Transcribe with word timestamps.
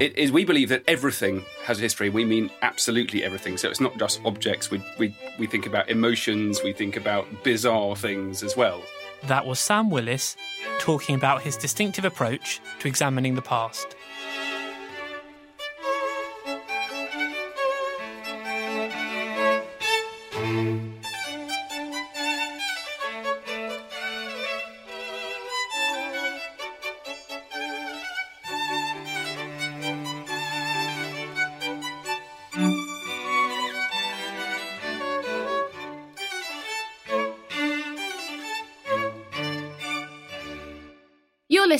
It 0.00 0.16
is. 0.16 0.32
We 0.32 0.46
believe 0.46 0.70
that 0.70 0.82
everything 0.88 1.44
has 1.64 1.78
a 1.78 1.82
history. 1.82 2.08
We 2.08 2.24
mean 2.24 2.50
absolutely 2.62 3.22
everything. 3.22 3.58
So 3.58 3.68
it's 3.68 3.80
not 3.80 3.98
just 3.98 4.20
objects. 4.24 4.70
We 4.70 4.82
we 4.98 5.14
we 5.38 5.46
think 5.46 5.66
about 5.66 5.90
emotions. 5.90 6.62
We 6.64 6.72
think 6.72 6.96
about 6.96 7.26
bizarre 7.44 7.94
things 7.96 8.42
as 8.42 8.56
well. 8.56 8.82
That 9.24 9.44
was 9.44 9.60
Sam 9.60 9.90
Willis 9.90 10.38
talking 10.78 11.14
about 11.14 11.42
his 11.42 11.56
distinctive 11.56 12.06
approach 12.06 12.62
to 12.78 12.88
examining 12.88 13.34
the 13.34 13.42
past. 13.42 13.94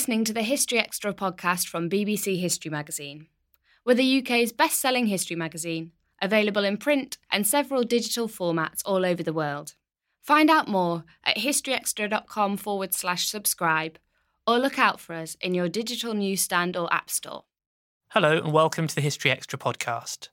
Listening 0.01 0.25
to 0.25 0.33
the 0.33 0.41
History 0.41 0.79
Extra 0.79 1.13
podcast 1.13 1.69
from 1.69 1.91
BBC 1.91 2.41
History 2.41 2.71
Magazine. 2.71 3.27
We're 3.85 3.93
the 3.93 4.21
UK's 4.21 4.51
best 4.51 4.81
selling 4.81 5.09
history 5.09 5.37
magazine, 5.37 5.93
available 6.23 6.65
in 6.65 6.79
print 6.79 7.19
and 7.31 7.47
several 7.47 7.83
digital 7.83 8.27
formats 8.27 8.81
all 8.87 9.05
over 9.05 9.23
the 9.23 9.35
world. 9.35 9.75
Find 10.23 10.49
out 10.49 10.69
more 10.69 11.05
at 11.23 11.37
historyextra.com 11.37 12.57
forward 12.57 12.95
slash 12.95 13.29
subscribe 13.29 13.99
or 14.47 14.59
look 14.59 14.79
out 14.79 15.01
for 15.01 15.13
us 15.13 15.37
in 15.39 15.53
your 15.53 15.69
digital 15.69 16.15
newsstand 16.15 16.79
or 16.79 16.91
app 16.91 17.11
store. 17.11 17.45
Hello 18.13 18.39
and 18.39 18.55
welcome 18.55 18.87
to 18.87 18.95
the 18.95 19.03
History 19.03 19.31
Extra 19.31 19.59
podcast. 19.59 20.31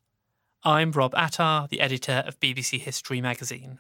I'm 0.64 0.92
Rob 0.94 1.14
Attar, 1.14 1.68
the 1.70 1.82
editor 1.82 2.24
of 2.26 2.40
BBC 2.40 2.80
History 2.80 3.20
magazine. 3.20 3.80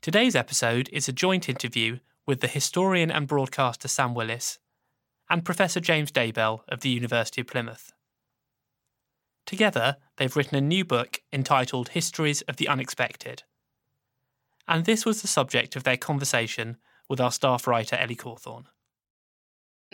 Today's 0.00 0.34
episode 0.34 0.88
is 0.90 1.06
a 1.06 1.12
joint 1.12 1.50
interview 1.50 1.98
with 2.26 2.40
the 2.40 2.48
historian 2.48 3.10
and 3.10 3.26
broadcaster 3.26 3.88
Sam 3.88 4.14
Willis 4.14 4.58
and 5.28 5.44
Professor 5.44 5.80
James 5.80 6.12
Daybell 6.12 6.60
of 6.68 6.80
the 6.80 6.88
University 6.88 7.40
of 7.40 7.46
Plymouth. 7.46 7.92
Together, 9.46 9.96
they've 10.16 10.36
written 10.36 10.56
a 10.56 10.60
new 10.60 10.84
book 10.84 11.20
entitled 11.32 11.90
Histories 11.90 12.42
of 12.42 12.56
the 12.56 12.68
Unexpected. 12.68 13.42
And 14.66 14.84
this 14.84 15.04
was 15.04 15.20
the 15.20 15.28
subject 15.28 15.76
of 15.76 15.84
their 15.84 15.98
conversation 15.98 16.78
with 17.08 17.20
our 17.20 17.32
staff 17.32 17.66
writer 17.66 17.96
Ellie 17.96 18.14
Cawthorne. 18.14 18.66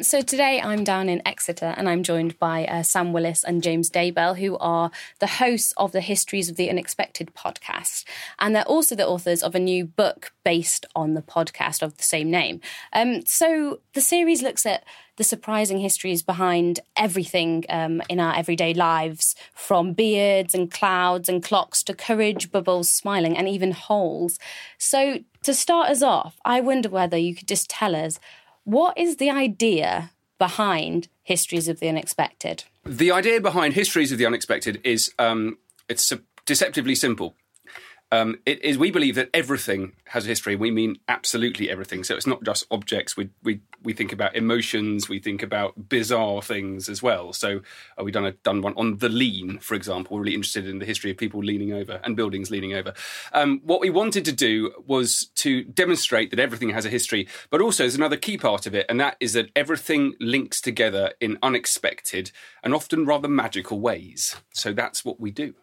So 0.03 0.23
today 0.23 0.63
I'm 0.63 0.83
down 0.83 1.11
in 1.11 1.21
Exeter 1.27 1.75
and 1.77 1.87
I'm 1.87 2.03
joined 2.03 2.39
by 2.39 2.65
uh, 2.65 2.83
Sam 2.83 3.13
Willis 3.13 3.45
and 3.45 3.63
James 3.63 3.91
Daybell, 3.91 4.39
who 4.39 4.57
are 4.57 4.91
the 5.19 5.27
hosts 5.27 5.75
of 5.77 5.93
the 5.93 6.01
Histories 6.01 6.49
of 6.49 6.57
the 6.57 6.71
Unexpected 6.71 7.33
podcast. 7.35 8.05
And 8.39 8.57
they're 8.57 8.63
also 8.63 8.95
the 8.95 9.07
authors 9.07 9.43
of 9.43 9.55
a 9.55 9.59
new 9.59 9.85
book 9.85 10.33
based 10.43 10.87
on 10.97 11.13
the 11.13 11.21
podcast 11.21 11.83
of 11.83 11.99
the 11.99 12.03
same 12.03 12.31
name. 12.31 12.63
Um, 12.95 13.27
so 13.27 13.81
the 13.93 14.01
series 14.01 14.43
looks 14.43 14.65
at 14.65 14.85
the 15.17 15.25
surprising 15.25 15.81
histories 15.81 16.23
behind 16.23 16.81
everything 16.97 17.67
um, 17.69 18.01
in 18.09 18.21
our 18.21 18.35
everyday 18.35 18.73
lives, 18.73 19.35
from 19.53 19.93
beards 19.93 20.55
and 20.55 20.71
clouds 20.71 21.29
and 21.29 21.43
clocks 21.43 21.83
to 21.83 21.93
courage, 21.93 22.51
bubbles, 22.51 22.89
smiling, 22.89 23.37
and 23.37 23.47
even 23.47 23.73
holes. 23.73 24.39
So 24.79 25.19
to 25.43 25.53
start 25.53 25.91
us 25.91 26.03
off, 26.03 26.41
I 26.43 26.63
wonder 26.63 26.89
whether 26.89 27.19
you 27.19 27.35
could 27.35 27.49
just 27.49 27.69
tell 27.69 27.95
us 27.95 28.19
what 28.65 28.97
is 28.99 29.17
the 29.17 29.31
idea 29.31 30.11
behind 30.39 31.09
Histories 31.23 31.69
of 31.69 31.81
the 31.81 31.89
Unexpected? 31.89 32.65
The 32.85 33.13
idea 33.13 33.41
behind 33.41 33.75
Histories 33.75 34.13
of 34.13 34.19
the 34.19 34.27
Unexpected 34.27 34.81
is 34.85 35.13
um, 35.19 35.59
it's 35.89 36.13
deceptively 36.47 36.95
simple. 36.95 37.37
Um, 38.13 38.39
it 38.45 38.65
is. 38.65 38.77
We 38.77 38.91
believe 38.91 39.15
that 39.15 39.31
everything 39.33 39.93
has 40.07 40.25
a 40.25 40.29
history. 40.29 40.57
We 40.57 40.71
mean 40.71 40.97
absolutely 41.07 41.71
everything. 41.71 42.03
So 42.03 42.17
it's 42.17 42.27
not 42.27 42.43
just 42.43 42.67
objects. 42.71 43.17
We 43.17 43.31
we 43.43 43.61
we 43.83 43.93
think 43.93 44.13
about 44.13 44.35
emotions. 44.35 45.09
We 45.09 45.21
think 45.21 45.43
about 45.43 45.89
bizarre 45.89 46.43
things 46.43 46.89
as 46.89 47.03
well. 47.03 47.33
So 47.33 47.61
uh, 47.99 48.03
we 48.03 48.11
done 48.11 48.27
a 48.27 48.33
done 48.33 48.63
one 48.63 48.75
on 48.77 48.99
the 48.99 49.09
lean, 49.09 49.59
for 49.61 49.75
example. 49.75 50.17
We're 50.17 50.23
really 50.23 50.35
interested 50.35 50.67
in 50.67 50.81
the 50.81 50.87
history 50.87 51.13
of 51.13 51.19
people 51.19 51.41
leaning 51.41 51.73
over 51.73 52.01
and 52.03 52.17
buildings 52.17 52.51
leaning 52.51 52.75
over. 52.75 52.95
Um, 53.33 53.61
what 53.63 53.81
we 53.81 53.91
wanted 53.91 54.25
to 54.25 54.33
do 54.33 54.73
was 54.87 55.31
to 55.37 55.63
demonstrate 55.63 56.31
that 56.31 56.41
everything 56.41 56.71
has 56.71 56.85
a 56.85 56.91
history, 56.91 57.29
but 57.49 57.61
also 57.61 57.85
there's 57.85 57.95
another 57.95 58.17
key 58.17 58.37
part 58.37 58.67
of 58.67 58.75
it, 58.75 58.87
and 58.89 58.99
that 59.01 59.17
is 59.21 59.35
that 59.35 59.51
everything 59.55 60.15
links 60.19 60.61
together 60.61 61.13
in 61.21 61.39
unexpected 61.43 62.33
and 62.65 62.75
often 62.75 63.05
rather 63.05 63.29
magical 63.29 63.81
ways. 63.81 64.35
So 64.53 64.73
that's 64.73 65.05
what 65.05 65.21
we 65.21 65.31
do. 65.31 65.55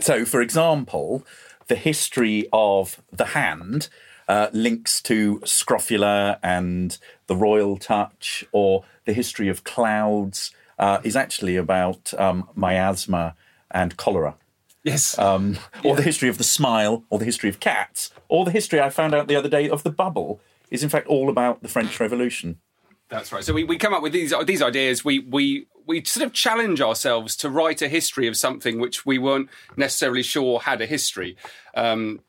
So, 0.00 0.24
for 0.24 0.40
example, 0.40 1.24
the 1.72 1.78
history 1.78 2.46
of 2.52 3.02
the 3.10 3.24
hand 3.24 3.88
uh, 4.28 4.48
links 4.52 5.00
to 5.00 5.40
scrofula 5.42 6.38
and 6.42 6.98
the 7.28 7.34
royal 7.34 7.78
touch, 7.78 8.44
or 8.52 8.84
the 9.06 9.14
history 9.14 9.48
of 9.48 9.64
clouds 9.64 10.50
uh, 10.78 10.98
is 11.02 11.16
actually 11.16 11.56
about 11.56 12.12
um, 12.18 12.46
miasma 12.54 13.34
and 13.70 13.96
cholera. 13.96 14.34
Yes. 14.84 15.18
um, 15.18 15.56
or 15.82 15.96
the 15.96 16.02
history 16.02 16.28
of 16.28 16.36
the 16.36 16.44
smile, 16.44 17.04
or 17.08 17.18
the 17.18 17.24
history 17.24 17.48
of 17.48 17.58
cats, 17.58 18.10
or 18.28 18.44
the 18.44 18.50
history 18.50 18.78
I 18.78 18.90
found 18.90 19.14
out 19.14 19.26
the 19.26 19.36
other 19.36 19.48
day 19.48 19.70
of 19.70 19.82
the 19.82 19.90
bubble 19.90 20.42
is 20.70 20.82
in 20.82 20.90
fact 20.90 21.06
all 21.06 21.30
about 21.30 21.62
the 21.62 21.68
French 21.68 21.98
Revolution. 21.98 22.58
That's 23.12 23.30
right. 23.30 23.44
So 23.44 23.52
we, 23.52 23.62
we 23.64 23.76
come 23.76 23.92
up 23.92 24.02
with 24.02 24.14
these 24.14 24.32
these 24.46 24.62
ideas. 24.62 25.04
We 25.04 25.18
we 25.18 25.66
we 25.86 26.02
sort 26.04 26.24
of 26.24 26.32
challenge 26.32 26.80
ourselves 26.80 27.36
to 27.36 27.50
write 27.50 27.82
a 27.82 27.88
history 27.88 28.26
of 28.26 28.38
something 28.38 28.80
which 28.80 29.04
we 29.04 29.18
weren't 29.18 29.50
necessarily 29.76 30.22
sure 30.22 30.60
had 30.60 30.80
a 30.80 30.86
history, 30.86 31.36
um, 31.74 32.20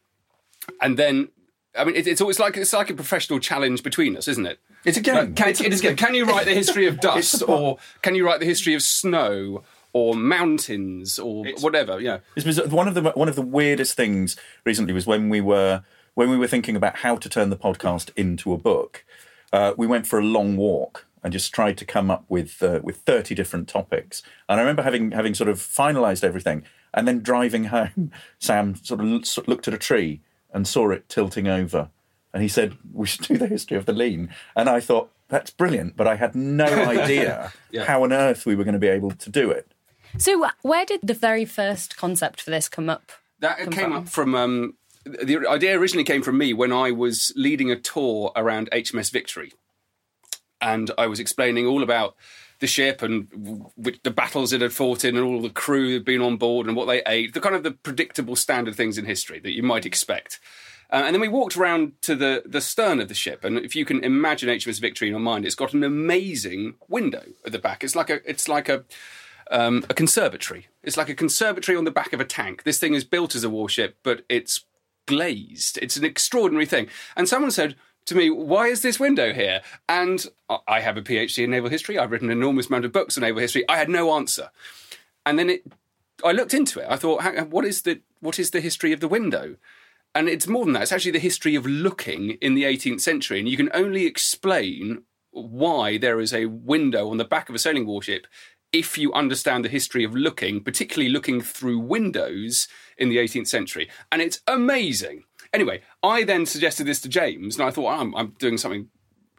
and 0.81 0.99
then 0.99 1.29
I 1.73 1.85
mean 1.85 1.95
it, 1.95 2.05
it's 2.05 2.19
always 2.19 2.37
like 2.37 2.57
it's 2.57 2.73
like 2.73 2.89
a 2.89 2.93
professional 2.93 3.39
challenge 3.39 3.81
between 3.81 4.17
us, 4.17 4.27
isn't 4.27 4.45
it? 4.45 4.59
It's 4.83 4.97
a 4.97 5.01
game. 5.01 5.15
Like, 5.15 5.35
can, 5.37 5.49
It's 5.49 5.61
a 5.61 5.65
it 5.65 5.73
is 5.73 5.79
a 5.79 5.83
game. 5.83 5.95
can 5.95 6.15
you 6.15 6.25
write 6.25 6.45
the 6.45 6.53
history 6.53 6.85
of 6.85 6.99
dust, 6.99 7.41
or 7.47 7.77
can 8.01 8.13
you 8.13 8.25
write 8.25 8.41
the 8.41 8.45
history 8.45 8.73
of 8.73 8.81
snow, 8.81 9.63
or 9.93 10.15
mountains, 10.15 11.17
or 11.17 11.45
whatever? 11.61 12.01
Yeah. 12.01 12.17
This 12.35 12.43
was 12.43 12.59
one 12.67 12.89
of 12.89 12.93
the 12.93 13.03
one 13.11 13.29
of 13.29 13.35
the 13.37 13.41
weirdest 13.41 13.95
things 13.95 14.35
recently 14.65 14.91
was 14.91 15.07
when 15.07 15.29
we 15.29 15.39
were 15.39 15.83
when 16.13 16.29
we 16.29 16.37
were 16.37 16.47
thinking 16.47 16.75
about 16.75 16.97
how 16.97 17.15
to 17.15 17.29
turn 17.29 17.51
the 17.51 17.55
podcast 17.55 18.09
into 18.17 18.51
a 18.51 18.57
book. 18.57 19.05
Uh, 19.53 19.73
we 19.77 19.87
went 19.87 20.05
for 20.05 20.19
a 20.19 20.23
long 20.23 20.57
walk 20.57 21.05
and 21.23 21.31
just 21.31 21.53
tried 21.53 21.77
to 21.77 21.85
come 21.85 22.11
up 22.11 22.25
with 22.27 22.61
uh, 22.61 22.79
with 22.83 22.97
thirty 22.97 23.33
different 23.35 23.69
topics. 23.69 24.21
And 24.49 24.59
I 24.59 24.63
remember 24.63 24.81
having 24.83 25.11
having 25.11 25.33
sort 25.33 25.49
of 25.49 25.57
finalised 25.59 26.23
everything, 26.25 26.63
and 26.93 27.07
then 27.07 27.19
driving 27.21 27.63
home, 27.77 28.11
Sam 28.39 28.75
sort 28.75 28.99
of 28.99 29.05
l- 29.07 29.23
sort 29.23 29.45
of 29.45 29.49
looked 29.49 29.67
at 29.69 29.73
a 29.73 29.77
tree 29.77 30.19
and 30.53 30.67
saw 30.67 30.89
it 30.91 31.07
tilting 31.07 31.47
over, 31.47 31.89
and 32.33 32.43
he 32.43 32.49
said, 32.49 32.77
"We 32.93 33.07
should 33.07 33.25
do 33.27 33.37
the 33.37 33.47
history 33.47 33.77
of 33.77 33.85
the 33.85 33.93
lean." 33.93 34.29
And 34.55 34.67
I 34.67 34.79
thought 34.81 35.11
that's 35.29 35.51
brilliant, 35.51 35.95
but 35.95 36.07
I 36.07 36.15
had 36.15 36.35
no 36.35 36.65
idea 36.65 37.53
Yeah. 37.71 37.85
how 37.85 38.03
on 38.03 38.11
earth 38.11 38.45
we 38.45 38.55
were 38.55 38.63
going 38.65 38.73
to 38.73 38.79
be 38.79 38.87
able 38.89 39.11
to 39.11 39.29
do 39.29 39.49
it. 39.49 39.71
So, 40.17 40.45
where 40.61 40.85
did 40.85 40.99
the 41.03 41.13
very 41.15 41.45
first 41.45 41.95
concept 41.97 42.41
for 42.41 42.51
this 42.51 42.67
come 42.69 42.89
up? 42.89 43.11
That 43.39 43.57
come 43.59 43.73
came 43.73 43.83
from? 43.85 43.93
up 43.93 44.09
from 44.09 44.35
um, 44.35 44.73
the 45.05 45.47
idea 45.47 45.77
originally 45.77 46.03
came 46.03 46.21
from 46.21 46.37
me 46.37 46.53
when 46.53 46.71
I 46.71 46.91
was 46.91 47.33
leading 47.35 47.71
a 47.71 47.75
tour 47.75 48.31
around 48.35 48.69
HMS 48.71 49.11
Victory, 49.11 49.53
and 50.61 50.91
I 50.97 51.07
was 51.07 51.19
explaining 51.19 51.65
all 51.65 51.83
about 51.83 52.15
the 52.59 52.67
ship 52.67 53.01
and 53.01 53.27
the 53.77 54.11
battles 54.11 54.53
it 54.53 54.61
had 54.61 54.71
fought 54.71 55.03
in, 55.03 55.17
and 55.17 55.25
all 55.25 55.41
the 55.41 55.49
crew 55.49 55.87
that 55.87 55.93
had 55.95 56.05
been 56.05 56.21
on 56.21 56.37
board 56.37 56.67
and 56.67 56.75
what 56.75 56.85
they 56.85 57.03
ate, 57.05 57.33
the 57.33 57.41
kind 57.41 57.55
of 57.55 57.63
the 57.63 57.71
predictable 57.71 58.35
standard 58.35 58.75
things 58.75 58.97
in 58.97 59.05
history 59.05 59.39
that 59.39 59.51
you 59.51 59.63
might 59.63 59.85
expect. 59.85 60.39
Uh, 60.89 61.03
and 61.05 61.15
then 61.15 61.21
we 61.21 61.27
walked 61.27 61.57
around 61.57 61.93
to 62.03 62.15
the, 62.15 62.43
the 62.45 62.61
stern 62.61 62.99
of 62.99 63.07
the 63.07 63.13
ship, 63.13 63.43
and 63.43 63.57
if 63.57 63.75
you 63.75 63.83
can 63.83 64.03
imagine 64.03 64.47
HMS 64.47 64.79
Victory 64.79 65.07
in 65.07 65.13
your 65.13 65.19
mind, 65.19 65.45
it's 65.45 65.55
got 65.55 65.73
an 65.73 65.83
amazing 65.83 66.75
window 66.87 67.23
at 67.45 67.51
the 67.51 67.59
back. 67.59 67.83
It's 67.83 67.95
like 67.95 68.09
a 68.09 68.21
it's 68.29 68.47
like 68.47 68.69
a 68.69 68.85
um, 69.51 69.85
a 69.89 69.93
conservatory. 69.93 70.67
It's 70.83 70.95
like 70.95 71.09
a 71.09 71.15
conservatory 71.15 71.77
on 71.77 71.83
the 71.83 71.91
back 71.91 72.13
of 72.13 72.21
a 72.21 72.25
tank. 72.25 72.63
This 72.63 72.79
thing 72.79 72.93
is 72.93 73.03
built 73.03 73.35
as 73.35 73.43
a 73.43 73.49
warship, 73.49 73.97
but 74.03 74.23
it's 74.29 74.63
glazed. 75.05 75.77
It's 75.81 75.97
an 75.97 76.05
extraordinary 76.05 76.65
thing. 76.65 76.87
And 77.15 77.27
someone 77.27 77.51
said 77.51 77.75
to 78.05 78.15
me, 78.15 78.29
"Why 78.29 78.67
is 78.67 78.81
this 78.81 78.99
window 78.99 79.33
here?" 79.33 79.61
And 79.87 80.25
I- 80.67 80.81
have 80.81 80.97
a 80.97 81.01
PhD 81.01 81.43
in 81.43 81.51
naval 81.51 81.69
history. 81.69 81.97
I've 81.97 82.11
written 82.11 82.29
an 82.29 82.37
enormous 82.37 82.67
amount 82.67 82.85
of 82.85 82.91
books 82.91 83.17
on 83.17 83.21
naval 83.21 83.41
history. 83.41 83.63
I 83.69 83.77
had 83.77 83.89
no 83.89 84.13
answer. 84.13 84.51
And 85.25 85.39
then 85.39 85.49
it, 85.49 85.63
I 86.23 86.31
looked 86.31 86.53
into 86.53 86.79
it. 86.79 86.87
I 86.89 86.95
thought, 86.97 87.47
"What 87.49 87.65
is 87.65 87.83
the 87.83 88.01
what 88.19 88.39
is 88.39 88.51
the 88.51 88.61
history 88.61 88.91
of 88.91 88.99
the 88.99 89.07
window?" 89.07 89.55
And 90.15 90.29
it's 90.29 90.47
more 90.47 90.65
than 90.65 90.73
that. 90.73 90.83
It's 90.83 90.91
actually 90.91 91.11
the 91.11 91.19
history 91.19 91.55
of 91.55 91.65
looking 91.65 92.31
in 92.41 92.53
the 92.53 92.65
18th 92.65 93.01
century. 93.01 93.39
And 93.39 93.49
you 93.49 93.57
can 93.57 93.71
only 93.73 94.05
explain 94.05 95.03
why 95.31 95.97
there 95.97 96.19
is 96.19 96.31
a 96.31 96.45
window 96.45 97.09
on 97.09 97.17
the 97.17 97.25
back 97.25 97.49
of 97.49 97.55
a 97.55 97.59
sailing 97.59 97.87
warship 97.87 98.27
if 98.73 98.97
you 98.97 99.13
understand 99.13 99.63
the 99.63 99.69
history 99.69 100.03
of 100.03 100.15
looking, 100.15 100.61
particularly 100.61 101.09
looking 101.09 101.39
through 101.39 101.79
windows 101.79 102.67
in 102.97 103.09
the 103.09 103.17
18th 103.17 103.47
century. 103.47 103.87
And 104.11 104.21
it's 104.21 104.41
amazing. 104.47 105.23
Anyway, 105.53 105.81
I 106.01 106.23
then 106.23 106.47
suggested 106.47 106.87
this 106.87 106.99
to 107.01 107.09
James, 107.09 107.57
and 107.57 107.65
I 107.65 107.69
thought, 107.69 107.99
I'm, 107.99 108.15
I'm 108.15 108.35
doing 108.39 108.57
something 108.57 108.89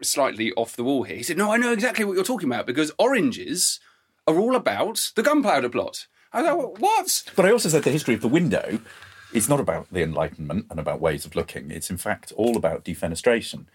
slightly 0.00 0.52
off 0.52 0.76
the 0.76 0.84
wall 0.84 1.02
here. 1.02 1.16
He 1.16 1.24
said, 1.24 1.36
No, 1.36 1.52
I 1.52 1.56
know 1.56 1.72
exactly 1.72 2.04
what 2.04 2.14
you're 2.14 2.24
talking 2.24 2.48
about 2.48 2.66
because 2.66 2.92
oranges 2.98 3.80
are 4.26 4.38
all 4.38 4.54
about 4.54 5.10
the 5.16 5.22
gunpowder 5.22 5.68
plot. 5.68 6.06
I 6.32 6.42
thought, 6.42 6.78
What? 6.78 7.24
But 7.34 7.46
I 7.46 7.50
also 7.50 7.68
said 7.68 7.82
the 7.82 7.90
history 7.90 8.14
of 8.14 8.20
the 8.20 8.28
window 8.28 8.78
is 9.32 9.48
not 9.48 9.58
about 9.58 9.88
the 9.92 10.02
Enlightenment 10.02 10.66
and 10.70 10.78
about 10.78 11.00
ways 11.00 11.24
of 11.24 11.34
looking. 11.34 11.72
It's 11.72 11.90
in 11.90 11.96
fact 11.96 12.32
all 12.36 12.56
about 12.56 12.84
defenestration. 12.84 13.66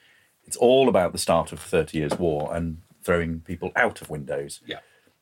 It's 0.46 0.56
all 0.56 0.88
about 0.88 1.12
the 1.12 1.18
start 1.18 1.52
of 1.52 1.60
the 1.60 1.68
Thirty 1.68 1.98
Years' 1.98 2.18
War 2.18 2.56
and 2.56 2.82
throwing 3.04 3.42
people 3.42 3.72
out 3.76 4.02
of 4.02 4.10
windows. 4.10 4.62
Yeah. 4.66 4.80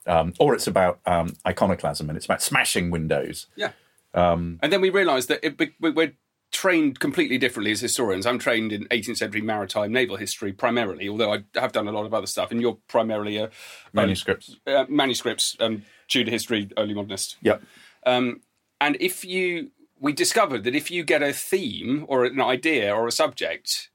Um, 0.07 0.33
or 0.39 0.56
it's 0.56 0.68
about 0.68 1.00
um, 1.06 1.36
iconoclasm 1.45 2.09
and 2.09 2.15
it's 2.15 2.25
about 2.25 2.42
smashing 2.42 2.89
windows. 2.92 3.48
Yeah. 3.56 3.71
and 4.13 4.57
then 4.62 4.81
we 4.81 4.89
realised 4.89 5.27
that 5.30 5.39
it, 5.45 5.59
we- 5.59 5.89
we're 5.92 6.13
trained 6.51 7.00
completely 7.00 7.38
differently 7.38 7.71
as 7.71 7.81
historians. 7.81 8.25
I'm 8.25 8.39
trained 8.39 8.71
in 8.71 8.86
18th 8.86 9.18
century 9.18 9.42
maritime 9.42 9.92
naval 9.92 10.15
history 10.15 10.54
primarily, 10.54 11.09
although 11.09 11.33
I 11.33 11.44
have 11.56 11.74
done 11.74 11.88
a 11.88 11.92
lot 11.92 12.06
of 12.06 12.13
other 12.13 12.25
stuff. 12.27 12.51
And 12.51 12.62
you're 12.62 12.77
primarily 12.88 13.36
a 13.38 13.50
Manuscripts. 13.94 14.56
uh, 14.65 14.86
manuscripts, 14.88 15.57
um, 15.59 15.83
Tudor 16.07 16.31
history, 16.31 16.69
early 16.77 16.94
modernist. 16.94 17.36
Yep. 17.42 17.62
Um, 18.06 18.42
and 18.80 18.95
if 19.01 19.25
you, 19.25 19.71
we 20.00 20.13
discovered 20.13 20.63
that 20.63 20.74
if 20.74 20.89
you 20.89 21.03
get 21.03 21.21
a 21.21 21.33
theme 21.33 22.06
or 22.07 22.24
an 22.24 22.39
idea 22.39 22.95
or 22.95 23.07
a 23.07 23.12
subject, 23.12 23.89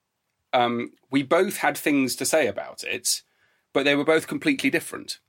um, 0.53 0.93
we 1.11 1.23
both 1.23 1.58
had 1.58 1.76
things 1.79 2.15
to 2.17 2.26
say 2.26 2.47
about 2.47 2.85
it, 2.85 3.23
but 3.73 3.85
they 3.85 3.97
were 3.97 4.05
both 4.05 4.26
completely 4.26 4.69
different. 4.69 5.20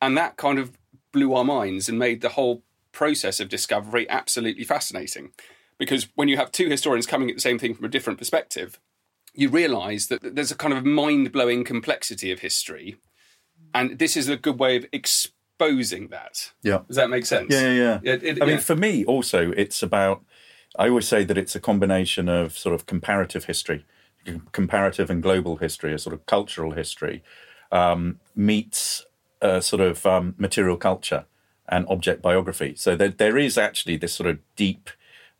And 0.00 0.16
that 0.16 0.36
kind 0.36 0.58
of 0.58 0.72
blew 1.12 1.34
our 1.34 1.44
minds 1.44 1.88
and 1.88 1.98
made 1.98 2.20
the 2.20 2.30
whole 2.30 2.62
process 2.92 3.40
of 3.40 3.48
discovery 3.48 4.08
absolutely 4.08 4.64
fascinating. 4.64 5.30
Because 5.78 6.08
when 6.14 6.28
you 6.28 6.36
have 6.36 6.50
two 6.52 6.68
historians 6.68 7.06
coming 7.06 7.28
at 7.30 7.36
the 7.36 7.40
same 7.42 7.58
thing 7.58 7.74
from 7.74 7.84
a 7.84 7.88
different 7.88 8.18
perspective, 8.18 8.78
you 9.34 9.48
realise 9.48 10.06
that 10.06 10.34
there's 10.34 10.50
a 10.50 10.56
kind 10.56 10.74
of 10.74 10.84
mind 10.84 11.30
blowing 11.32 11.64
complexity 11.64 12.32
of 12.32 12.40
history. 12.40 12.96
And 13.74 13.98
this 13.98 14.16
is 14.16 14.28
a 14.28 14.36
good 14.36 14.58
way 14.58 14.76
of 14.76 14.86
exposing 14.92 16.08
that. 16.08 16.52
Yeah. 16.62 16.80
Does 16.88 16.96
that 16.96 17.10
make 17.10 17.26
sense? 17.26 17.52
Yeah, 17.52 17.70
yeah, 17.72 18.00
yeah. 18.02 18.12
It- 18.14 18.24
it- 18.24 18.42
I 18.42 18.46
mean, 18.46 18.58
for 18.58 18.76
me, 18.76 19.04
also, 19.04 19.52
it's 19.56 19.82
about. 19.82 20.24
I 20.78 20.88
always 20.88 21.08
say 21.08 21.24
that 21.24 21.38
it's 21.38 21.56
a 21.56 21.60
combination 21.60 22.28
of 22.28 22.56
sort 22.56 22.74
of 22.74 22.86
comparative 22.86 23.44
history, 23.46 23.84
comparative 24.52 25.10
and 25.10 25.22
global 25.22 25.56
history, 25.56 25.92
a 25.92 25.98
sort 25.98 26.14
of 26.14 26.26
cultural 26.26 26.72
history, 26.72 27.22
um, 27.72 28.20
meets 28.36 29.04
a 29.40 29.62
sort 29.62 29.80
of 29.80 30.04
um, 30.06 30.34
material 30.38 30.76
culture 30.76 31.24
and 31.68 31.86
object 31.88 32.22
biography. 32.22 32.74
So 32.76 32.96
there, 32.96 33.08
there 33.08 33.38
is 33.38 33.58
actually 33.58 33.96
this 33.96 34.14
sort 34.14 34.28
of 34.28 34.38
deep 34.56 34.90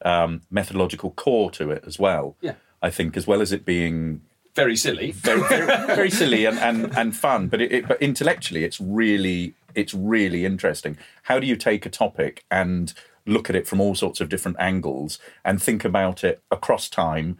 um, 0.05 0.43
methodological 0.51 1.11
core 1.13 1.51
to 1.53 1.71
it 1.71 1.85
as 1.87 1.99
well. 1.99 2.37
Yeah. 2.41 2.55
I 2.81 2.91
think, 2.91 3.17
as 3.17 3.27
well 3.27 3.41
as 3.41 3.51
it 3.51 3.65
being 3.65 4.21
very 4.55 4.77
silly. 4.77 5.13
very, 5.13 5.41
very, 5.49 5.67
very 5.87 6.11
silly 6.11 6.45
and, 6.45 6.59
and, 6.59 6.97
and 6.97 7.17
fun, 7.17 7.49
but 7.49 7.61
it, 7.61 7.73
it, 7.73 7.89
but 7.89 8.01
intellectually, 8.01 8.65
it's 8.65 8.81
really 8.81 9.55
it's 9.75 9.95
really 9.95 10.45
interesting. 10.45 10.97
How 11.25 11.39
do 11.39 11.47
you 11.47 11.57
take 11.57 11.87
a 11.87 11.91
topic 11.91 12.45
and 12.51 12.93
look 13.27 13.49
at 13.51 13.57
it 13.57 13.67
from 13.67 13.81
all 13.81 13.95
sorts 13.95 14.21
of 14.21 14.29
different 14.29 14.57
angles 14.59 15.19
and 15.45 15.63
think 15.63 15.85
about 15.85 16.25
it 16.25 16.43
across 16.51 16.89
time, 16.89 17.39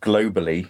globally, 0.00 0.68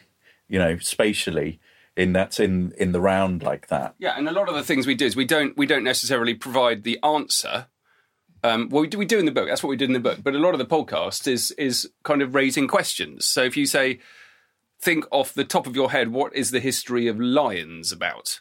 you 0.49 0.59
know, 0.59 0.79
spatially, 0.79 1.61
in 1.97 2.13
that's 2.13 2.41
in 2.41 2.73
in 2.79 2.93
the 2.93 3.01
round 3.01 3.43
like 3.43 3.69
that? 3.69 3.95
Yeah, 3.99 4.17
and 4.17 4.29
a 4.29 4.33
lot 4.33 4.49
of 4.49 4.55
the 4.55 4.63
things 4.63 4.87
we 4.87 4.95
do 4.95 5.07
is 5.07 5.17
we 5.17 5.25
don't 5.25 5.57
we 5.57 5.67
don't 5.67 5.85
necessarily 5.85 6.35
provide 6.35 6.85
the 6.85 6.99
answer. 7.03 7.67
Um, 8.43 8.69
well, 8.71 8.81
we 8.83 8.89
do, 8.89 8.97
we 8.99 9.05
do 9.05 9.19
in 9.19 9.27
the 9.27 9.33
book. 9.33 9.49
That's 9.49 9.63
what 9.63 9.69
we 9.69 9.77
did 9.77 9.91
in 9.91 9.93
the 9.93 10.01
book. 10.01 10.21
But 10.23 10.35
a 10.35 10.39
lot 10.39 10.55
of 10.55 10.59
the 10.59 10.67
podcast 10.67 11.29
is 11.29 11.51
is 11.53 11.91
kind 12.05 12.23
of 12.23 12.35
raising 12.35 12.69
questions. 12.69 13.29
So 13.29 13.43
if 13.43 13.57
you 13.57 13.67
say, 13.67 13.99
think 14.81 15.05
off 15.11 15.35
the 15.35 15.45
top 15.45 15.67
of 15.67 15.77
your 15.77 15.91
head, 15.91 16.09
what 16.09 16.35
is 16.35 16.51
the 16.51 16.61
history 16.61 17.07
of 17.07 17.21
lions 17.21 17.93
about? 17.93 18.41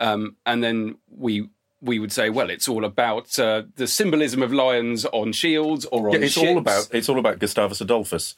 Um, 0.00 0.36
and 0.46 0.64
then 0.64 0.96
we 1.10 1.48
we 1.82 1.98
would 1.98 2.12
say, 2.12 2.30
well, 2.30 2.48
it's 2.48 2.68
all 2.68 2.84
about 2.84 3.38
uh, 3.38 3.64
the 3.76 3.86
symbolism 3.86 4.42
of 4.42 4.52
lions 4.52 5.04
on 5.04 5.32
shields 5.32 5.84
or 5.86 6.08
on 6.08 6.14
Yeah, 6.14 6.20
it's 6.20 6.32
ships. 6.34 6.46
all 6.48 6.58
about 6.58 6.88
it's 6.92 7.08
all 7.10 7.18
about 7.18 7.38
Gustavus 7.38 7.80
Adolphus, 7.82 8.34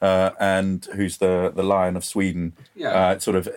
uh, 0.00 0.30
and 0.38 0.86
who's 0.94 1.18
the 1.18 1.52
the 1.54 1.62
Lion 1.62 1.96
of 1.96 2.04
Sweden. 2.04 2.54
Yeah. 2.74 2.90
Uh, 2.90 3.18
sort 3.18 3.36
of 3.36 3.48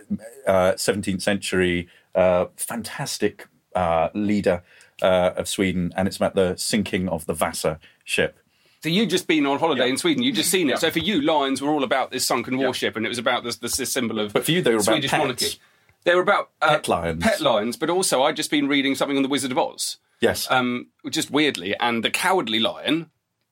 seventeenth 0.79 1.21
century, 1.21 1.87
uh, 2.15 2.45
fantastic 2.55 3.47
uh, 3.75 4.09
leader 4.13 4.63
uh, 5.01 5.31
of 5.35 5.47
Sweden, 5.47 5.93
and 5.95 6.07
it's 6.07 6.17
about 6.17 6.35
the 6.35 6.55
sinking 6.57 7.09
of 7.09 7.25
the 7.25 7.33
Vasa 7.33 7.79
ship. 8.03 8.37
So 8.83 8.89
you 8.89 9.05
just 9.05 9.27
been 9.27 9.45
on 9.45 9.59
holiday 9.59 9.89
in 9.89 9.97
Sweden. 9.97 10.23
You 10.23 10.31
just 10.33 10.49
seen 10.49 10.69
it. 10.69 10.79
So 10.79 10.89
for 10.89 10.99
you, 10.99 11.21
lions 11.21 11.61
were 11.61 11.69
all 11.69 11.83
about 11.83 12.09
this 12.09 12.25
sunken 12.25 12.57
warship, 12.57 12.95
and 12.95 13.05
it 13.05 13.09
was 13.09 13.19
about 13.19 13.43
this, 13.43 13.57
this, 13.57 13.77
this 13.77 13.91
symbol 13.93 14.19
of 14.19 14.33
But 14.33 14.45
for 14.45 14.51
you, 14.51 14.63
they 14.63 14.71
were 14.71 14.77
about 14.77 14.85
Swedish 14.85 15.11
pets. 15.11 15.21
monarchy. 15.21 15.59
They 16.03 16.15
were 16.15 16.21
about 16.21 16.49
uh, 16.63 16.69
Pet 16.69 16.87
lions. 16.87 17.23
Pet 17.23 17.41
lions, 17.41 17.77
but 17.77 17.91
also 17.91 18.23
I'd 18.23 18.35
just 18.35 18.49
been 18.49 18.67
reading 18.67 18.95
something 18.95 19.17
on 19.17 19.21
the 19.21 19.29
Wizard 19.29 19.51
of 19.51 19.59
Oz, 19.59 19.97
Yes, 20.19 20.49
um, 20.49 20.87
just 21.11 21.29
weirdly, 21.29 21.75
and 21.79 22.03
the 22.03 22.09
cowardly 22.09 22.59
lion 22.59 23.11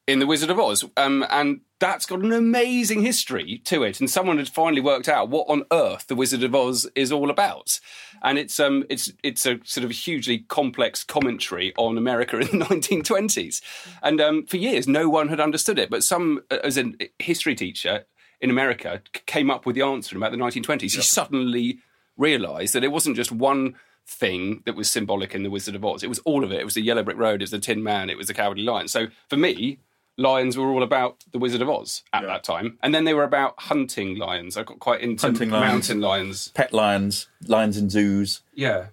in 0.10 0.18
The 0.18 0.25
Wizard 0.25 0.50
of 0.50 0.60
Oz. 0.60 0.84
Um, 0.98 1.24
and 1.30 1.62
that's 1.80 2.08
got 2.08 2.22
an 2.22 2.34
amazing 2.34 3.04
history 3.04 3.62
to 3.66 3.84
it. 3.84 4.00
And 4.00 4.10
someone 4.10 4.39
had 4.39 4.50
finally 4.50 4.82
worked 4.82 5.08
out 5.08 5.30
what 5.30 5.48
on 5.48 5.66
earth 5.72 6.08
The 6.08 6.16
Wizard 6.16 6.42
of 6.42 6.56
Oz 6.56 6.89
is 6.96 7.12
all 7.12 7.30
about. 7.30 7.80
And 8.24 8.39
it's 8.39 8.60
um 8.60 8.86
it's 8.89 9.13
it's 9.24 9.46
a 9.46 9.60
sort 9.63 9.86
of 9.86 9.92
hugely 9.92 10.39
complex 10.39 11.04
commentary 11.04 11.74
on 11.78 11.96
America 11.96 12.39
in 12.39 12.60
the 12.60 12.66
1920s. 12.66 13.62
And 14.01 14.20
um, 14.20 14.48
for 14.48 14.58
years, 14.58 14.88
no 14.88 15.10
one 15.10 15.28
had 15.28 15.39
understood 15.39 15.78
it. 15.78 15.92
But 15.92 16.04
some, 16.04 16.42
uh, 16.50 16.58
as 16.63 16.78
a 16.78 16.92
history 17.20 17.54
teacher 17.54 18.06
in 18.42 18.50
America, 18.50 19.04
came 19.28 19.51
up 19.51 19.68
with 19.68 19.75
the 19.75 19.84
answer 19.84 20.16
in 20.16 20.22
about 20.22 20.32
the 20.32 20.38
1920s. 20.38 20.82
He 20.82 21.01
suddenly 21.01 21.80
realised 22.18 22.74
that 22.74 22.84
it 22.84 22.92
wasn't 22.92 23.16
just 23.16 23.32
one 23.32 23.75
thing 24.08 24.63
that 24.66 24.75
was 24.75 24.89
symbolic 24.89 25.36
in 25.36 25.44
The 25.44 25.51
Wizard 25.51 25.75
of 25.75 25.86
Oz. 25.86 26.01
It 26.01 26.10
was 26.10 26.20
all 26.20 26.44
of 26.44 26.51
it. 26.51 26.60
It 26.60 26.66
was 26.66 26.74
the 26.74 26.82
Yellow 26.82 27.04
Brick 27.04 27.18
Road, 27.18 27.42
it 27.42 27.44
was 27.44 27.51
the 27.51 27.60
Tin 27.60 27.84
Man, 27.84 28.10
it 28.10 28.18
was 28.18 28.28
the 28.28 28.34
Cowardly 28.34 28.63
Lion. 28.63 28.88
So 28.88 29.08
for 29.30 29.38
me, 29.38 29.78
lions 30.20 30.58
were 30.58 30.70
all 30.70 30.84
about 30.84 31.24
The 31.32 31.40
Wizard 31.40 31.62
of 31.62 31.70
Oz 31.70 32.04
at 32.14 32.24
that 32.24 32.44
time. 32.44 32.78
And 32.84 32.94
then 32.94 33.06
they 33.06 33.14
were 33.14 33.24
about 33.24 33.56
hunting 33.58 34.18
lions. 34.18 34.58
I 34.58 34.64
got 34.64 34.80
quite 34.80 35.02
into 35.02 35.26
Hunting 35.26 35.50
mountain 35.50 36.02
lions. 36.02 36.50
Pet 36.50 36.74
lions, 36.74 37.28
lions 37.48 37.78
in 37.78 37.90
zoos. 37.90 38.42
Yeah. 38.54 38.88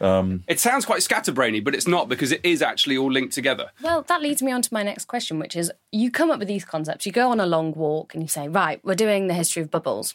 Um, 0.00 0.44
it 0.46 0.60
sounds 0.60 0.84
quite 0.84 1.00
scatterbrainy, 1.00 1.62
but 1.62 1.74
it's 1.74 1.88
not 1.88 2.08
because 2.08 2.30
it 2.30 2.40
is 2.44 2.62
actually 2.62 2.96
all 2.96 3.10
linked 3.10 3.34
together. 3.34 3.72
Well, 3.82 4.02
that 4.02 4.22
leads 4.22 4.42
me 4.42 4.52
on 4.52 4.62
to 4.62 4.72
my 4.72 4.84
next 4.84 5.06
question, 5.06 5.40
which 5.40 5.56
is 5.56 5.72
you 5.90 6.10
come 6.10 6.30
up 6.30 6.38
with 6.38 6.48
these 6.48 6.64
concepts, 6.64 7.04
you 7.04 7.10
go 7.10 7.30
on 7.30 7.40
a 7.40 7.46
long 7.46 7.72
walk 7.72 8.14
and 8.14 8.22
you 8.22 8.28
say, 8.28 8.48
right, 8.48 8.80
we're 8.84 8.94
doing 8.94 9.26
the 9.26 9.34
history 9.34 9.62
of 9.62 9.70
bubbles. 9.70 10.14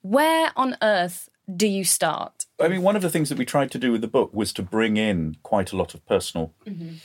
Where 0.00 0.50
on 0.56 0.76
earth 0.82 1.28
do 1.54 1.68
you 1.68 1.84
start? 1.84 2.46
I 2.60 2.66
mean, 2.68 2.82
one 2.82 2.96
of 2.96 3.02
the 3.02 3.10
things 3.10 3.28
that 3.28 3.38
we 3.38 3.44
tried 3.44 3.70
to 3.72 3.78
do 3.78 3.92
with 3.92 4.00
the 4.00 4.08
book 4.08 4.34
was 4.34 4.52
to 4.54 4.62
bring 4.62 4.96
in 4.96 5.36
quite 5.44 5.70
a 5.72 5.76
lot 5.76 5.94
of 5.94 6.04
personal, 6.06 6.52
mm-hmm. 6.66 6.96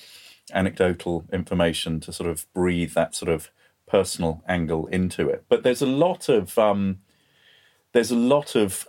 Anecdotal 0.54 1.26
information 1.32 2.00
to 2.02 2.14
sort 2.14 2.30
of 2.30 2.52
breathe 2.54 2.94
that 2.94 3.16
sort 3.16 3.30
of 3.30 3.50
personal 3.88 4.44
angle 4.48 4.88
into 4.88 5.30
it. 5.30 5.46
But 5.50 5.64
there's 5.64 5.82
a 5.82 5.88
lot 5.88 6.30
of 6.30 6.58
um, 6.58 7.00
there's 7.94 8.12
a 8.12 8.16
lot 8.16 8.56
of 8.56 8.88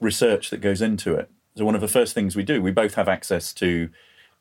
research 0.00 0.50
that 0.50 0.60
goes 0.60 0.82
into 0.82 1.14
it. 1.14 1.30
So 1.56 1.64
one 1.64 1.74
of 1.74 1.80
the 1.80 1.88
first 1.88 2.14
things 2.14 2.36
we 2.36 2.42
do, 2.42 2.62
we 2.62 2.70
both 2.70 2.94
have 2.94 3.08
access 3.08 3.52
to 3.54 3.90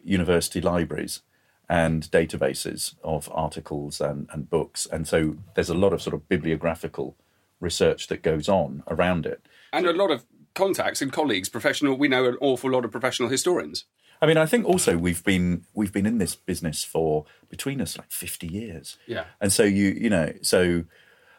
university 0.03 0.61
libraries 0.61 1.21
and 1.67 2.03
databases 2.11 2.95
of 3.03 3.29
articles 3.33 4.01
and, 4.01 4.27
and 4.31 4.49
books, 4.49 4.87
and 4.91 5.07
so 5.07 5.37
there's 5.55 5.69
a 5.69 5.75
lot 5.75 5.93
of 5.93 6.01
sort 6.01 6.15
of 6.15 6.27
bibliographical 6.27 7.15
research 7.59 8.07
that 8.07 8.23
goes 8.23 8.47
on 8.47 8.83
around 8.87 9.25
it. 9.25 9.45
And 9.73 9.85
a 9.85 9.93
lot 9.93 10.11
of 10.11 10.25
contacts 10.55 11.01
and 11.01 11.11
colleagues, 11.11 11.49
professional. 11.49 11.97
We 11.97 12.07
know 12.07 12.25
an 12.25 12.37
awful 12.41 12.71
lot 12.71 12.85
of 12.85 12.91
professional 12.91 13.29
historians. 13.29 13.85
I 14.21 14.25
mean, 14.25 14.37
I 14.37 14.45
think 14.45 14.65
also 14.65 14.97
we've 14.97 15.23
been 15.23 15.65
we've 15.73 15.93
been 15.93 16.05
in 16.05 16.17
this 16.17 16.35
business 16.35 16.83
for 16.83 17.25
between 17.49 17.81
us 17.81 17.97
like 17.97 18.11
fifty 18.11 18.47
years. 18.47 18.97
Yeah. 19.07 19.25
and 19.39 19.51
so 19.51 19.63
you 19.63 19.89
you 19.89 20.09
know 20.09 20.33
so 20.41 20.83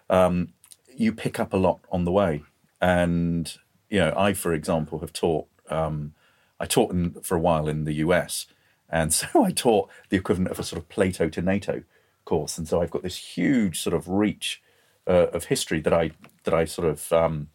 um, 0.08 0.52
you 0.96 1.12
pick 1.12 1.38
up 1.38 1.52
a 1.52 1.56
lot 1.56 1.80
on 1.90 2.04
the 2.04 2.12
way, 2.12 2.42
and 2.80 3.52
you 3.88 3.98
know 3.98 4.14
I, 4.16 4.32
for 4.32 4.52
example, 4.52 5.00
have 5.00 5.12
taught. 5.12 5.46
Um, 5.68 6.14
I 6.58 6.66
taught 6.66 6.92
in, 6.92 7.12
for 7.22 7.36
a 7.36 7.40
while 7.40 7.68
in 7.68 7.84
the 7.84 7.94
US, 7.94 8.46
and 8.88 9.12
so 9.20 9.44
I 9.44 9.50
taught 9.50 9.90
the 10.08 10.16
equivalent 10.16 10.50
of 10.50 10.58
a 10.58 10.62
sort 10.62 10.80
of 10.80 10.88
Plato 10.88 11.28
to 11.28 11.42
NATO 11.42 11.82
course, 12.24 12.56
and 12.56 12.66
so 12.66 12.80
I've 12.80 12.90
got 12.90 13.02
this 13.02 13.16
huge 13.16 13.80
sort 13.80 13.94
of 13.94 14.08
reach 14.08 14.62
uh, 15.06 15.26
of 15.32 15.44
history 15.46 15.80
that 15.80 15.92
I 15.92 16.12
that 16.44 16.54
I 16.54 16.64
sort 16.64 16.88
of 16.88 17.12
um, 17.12 17.48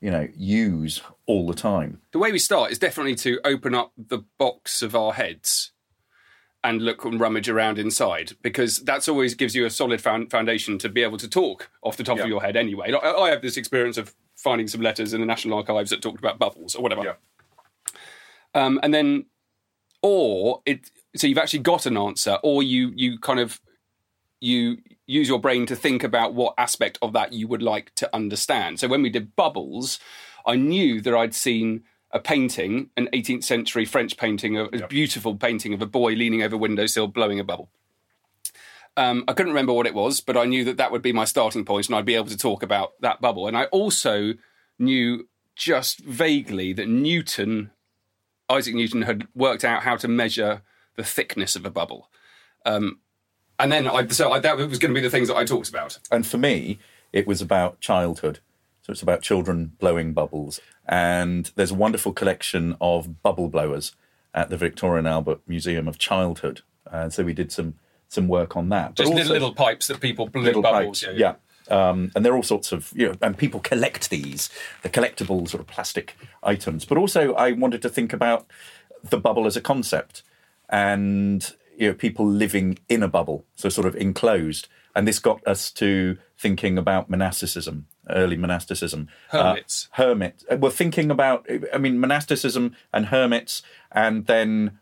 you 0.00 0.10
know 0.10 0.28
use 0.36 1.02
all 1.26 1.46
the 1.46 1.54
time. 1.54 2.00
The 2.12 2.18
way 2.18 2.32
we 2.32 2.38
start 2.38 2.72
is 2.72 2.78
definitely 2.78 3.14
to 3.16 3.40
open 3.44 3.74
up 3.74 3.92
the 3.96 4.24
box 4.38 4.82
of 4.82 4.94
our 4.94 5.12
heads 5.12 5.72
and 6.64 6.82
look 6.82 7.04
and 7.04 7.20
rummage 7.20 7.48
around 7.48 7.78
inside 7.78 8.32
because 8.42 8.78
that's 8.78 9.08
always 9.08 9.34
gives 9.34 9.54
you 9.54 9.66
a 9.66 9.70
solid 9.70 10.00
foundation 10.00 10.78
to 10.78 10.88
be 10.88 11.02
able 11.02 11.16
to 11.18 11.28
talk 11.28 11.70
off 11.82 11.96
the 11.96 12.02
top 12.02 12.18
of 12.18 12.26
your 12.26 12.42
head 12.42 12.56
anyway. 12.56 12.90
Like, 12.90 13.04
I 13.04 13.28
have 13.30 13.40
this 13.40 13.56
experience 13.56 13.96
of 13.98 14.12
finding 14.34 14.66
some 14.66 14.80
letters 14.80 15.14
in 15.14 15.20
the 15.20 15.26
National 15.26 15.58
Archives 15.58 15.90
that 15.90 16.02
talked 16.02 16.18
about 16.18 16.40
bubbles 16.40 16.74
or 16.74 16.82
whatever. 16.82 17.18
Um, 18.54 18.80
and 18.82 18.92
then, 18.92 19.26
or 20.02 20.62
it, 20.66 20.90
so 21.14 21.26
you've 21.26 21.38
actually 21.38 21.60
got 21.60 21.86
an 21.86 21.96
answer, 21.96 22.38
or 22.42 22.62
you 22.62 22.92
you 22.96 23.18
kind 23.18 23.38
of 23.38 23.60
you 24.46 24.78
use 25.06 25.28
your 25.28 25.40
brain 25.40 25.66
to 25.66 25.76
think 25.76 26.02
about 26.02 26.34
what 26.34 26.54
aspect 26.56 26.98
of 27.02 27.12
that 27.12 27.32
you 27.32 27.48
would 27.48 27.62
like 27.62 27.94
to 27.96 28.14
understand. 28.14 28.80
So 28.80 28.88
when 28.88 29.02
we 29.02 29.10
did 29.10 29.36
bubbles, 29.36 29.98
I 30.46 30.56
knew 30.56 31.00
that 31.00 31.14
I'd 31.14 31.34
seen 31.34 31.82
a 32.12 32.20
painting, 32.20 32.90
an 32.96 33.08
18th 33.12 33.44
century 33.44 33.84
French 33.84 34.16
painting, 34.16 34.56
a, 34.56 34.64
a 34.64 34.86
beautiful 34.86 35.36
painting 35.36 35.74
of 35.74 35.82
a 35.82 35.86
boy 35.86 36.12
leaning 36.12 36.42
over 36.42 36.54
a 36.54 36.58
windowsill 36.58 37.08
blowing 37.08 37.40
a 37.40 37.44
bubble. 37.44 37.68
Um, 38.96 39.24
I 39.28 39.34
couldn't 39.34 39.52
remember 39.52 39.74
what 39.74 39.86
it 39.86 39.94
was, 39.94 40.20
but 40.20 40.36
I 40.36 40.46
knew 40.46 40.64
that 40.64 40.78
that 40.78 40.90
would 40.90 41.02
be 41.02 41.12
my 41.12 41.26
starting 41.26 41.64
point, 41.64 41.88
and 41.88 41.96
I'd 41.96 42.06
be 42.06 42.14
able 42.14 42.28
to 42.28 42.38
talk 42.38 42.62
about 42.62 42.92
that 43.00 43.20
bubble. 43.20 43.46
And 43.46 43.56
I 43.56 43.64
also 43.64 44.34
knew 44.78 45.28
just 45.54 46.00
vaguely 46.00 46.72
that 46.72 46.88
Newton, 46.88 47.70
Isaac 48.48 48.74
Newton, 48.74 49.02
had 49.02 49.26
worked 49.34 49.64
out 49.64 49.82
how 49.82 49.96
to 49.96 50.08
measure 50.08 50.62
the 50.96 51.04
thickness 51.04 51.56
of 51.56 51.66
a 51.66 51.70
bubble. 51.70 52.08
Um, 52.64 53.00
and 53.58 53.72
then 53.72 53.86
I, 53.88 54.06
so 54.08 54.32
I, 54.32 54.38
that 54.40 54.56
was 54.56 54.78
going 54.78 54.94
to 54.94 54.94
be 54.94 55.00
the 55.00 55.10
things 55.10 55.28
that 55.28 55.36
I 55.36 55.44
talked 55.44 55.68
about. 55.68 55.98
And 56.10 56.26
for 56.26 56.38
me, 56.38 56.78
it 57.12 57.26
was 57.26 57.40
about 57.40 57.80
childhood. 57.80 58.40
So 58.82 58.92
it's 58.92 59.02
about 59.02 59.22
children 59.22 59.72
blowing 59.80 60.12
bubbles. 60.12 60.60
And 60.86 61.50
there's 61.56 61.72
a 61.72 61.74
wonderful 61.74 62.12
collection 62.12 62.76
of 62.80 63.22
bubble 63.22 63.48
blowers 63.48 63.92
at 64.32 64.50
the 64.50 64.56
Victoria 64.56 64.98
and 64.98 65.08
Albert 65.08 65.40
Museum 65.46 65.88
of 65.88 65.98
Childhood. 65.98 66.60
And 66.90 67.12
so 67.12 67.24
we 67.24 67.32
did 67.32 67.50
some 67.50 67.74
some 68.08 68.28
work 68.28 68.56
on 68.56 68.68
that. 68.68 68.94
But 68.94 69.02
Just 69.04 69.12
also- 69.12 69.32
little, 69.32 69.52
pipes 69.52 69.88
that 69.88 70.00
people 70.00 70.28
blew 70.28 70.42
little 70.42 70.62
bubbles. 70.62 71.02
pipes. 71.02 71.18
Yeah. 71.18 71.34
Um, 71.68 72.12
and 72.14 72.24
there 72.24 72.32
are 72.32 72.36
all 72.36 72.44
sorts 72.44 72.70
of, 72.70 72.92
you 72.94 73.08
know, 73.08 73.14
and 73.20 73.36
people 73.36 73.58
collect 73.58 74.08
these, 74.10 74.48
the 74.82 74.88
collectible 74.88 75.48
sort 75.48 75.60
of 75.60 75.66
plastic 75.66 76.16
items. 76.44 76.84
But 76.84 76.98
also, 76.98 77.34
I 77.34 77.50
wanted 77.50 77.82
to 77.82 77.88
think 77.88 78.12
about 78.12 78.46
the 79.02 79.18
bubble 79.18 79.46
as 79.46 79.56
a 79.56 79.60
concept 79.60 80.22
and, 80.68 81.52
you 81.76 81.88
know, 81.88 81.94
people 81.94 82.26
living 82.26 82.78
in 82.88 83.02
a 83.02 83.08
bubble, 83.08 83.44
so 83.54 83.68
sort 83.68 83.86
of 83.86 83.96
enclosed. 83.96 84.68
And 84.94 85.06
this 85.06 85.18
got 85.18 85.46
us 85.46 85.70
to 85.72 86.16
thinking 86.38 86.78
about 86.78 87.10
monasticism, 87.10 87.86
early 88.08 88.36
monasticism. 88.36 89.08
Hermits. 89.28 89.88
Uh, 89.92 90.02
hermit. 90.02 90.44
uh, 90.50 90.56
We're 90.56 90.70
thinking 90.70 91.10
about, 91.10 91.46
I 91.72 91.78
mean, 91.78 91.98
monasticism 91.98 92.74
and 92.92 93.06
hermits, 93.06 93.62
and 93.92 94.26
then 94.26 94.78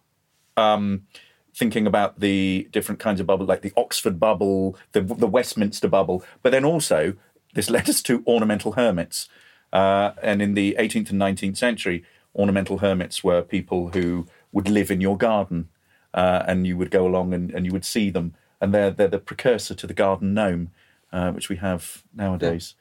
um, 0.57 1.07
thinking 1.55 1.87
about 1.87 2.21
the 2.21 2.69
different 2.73 3.01
kinds 3.01 3.21
of 3.21 3.27
bubble, 3.27 3.47
like 3.47 3.63
the 3.63 3.73
Oxford 3.77 4.21
bubble, 4.21 4.77
the, 4.93 5.01
the 5.01 5.27
Westminster 5.27 5.89
bubble, 5.89 6.25
but 6.43 6.51
then 6.51 6.65
also 6.65 7.15
this 7.55 7.71
led 7.77 7.89
us 7.89 8.03
to 8.03 8.23
ornamental 8.27 8.73
hermits. 8.73 9.29
Uh, 9.73 10.13
and 10.23 10.41
in 10.41 10.55
the 10.55 10.77
18th 10.79 11.11
and 11.11 11.21
19th 11.21 11.57
century, 11.57 12.05
ornamental 12.35 12.79
hermits 12.79 13.25
were 13.25 13.43
people 13.43 13.89
who 13.89 14.27
would 14.53 14.69
live 14.69 14.91
in 14.91 15.01
your 15.01 15.17
garden, 15.17 15.69
uh, 16.15 16.45
and 16.47 16.67
you 16.67 16.77
would 16.79 16.91
go 16.91 17.07
along 17.07 17.35
and, 17.35 17.51
and 17.51 17.67
you 17.67 17.73
would 17.73 17.85
see 17.85 18.09
them, 18.09 18.35
and 18.61 18.73
they're 18.73 18.91
they're 18.91 19.09
the 19.09 19.19
precursor 19.19 19.75
to 19.75 19.87
the 19.87 19.93
garden 19.95 20.33
gnome, 20.33 20.71
uh, 21.13 21.33
which 21.33 21.49
we 21.51 21.57
have 21.57 22.05
nowadays. 22.15 22.75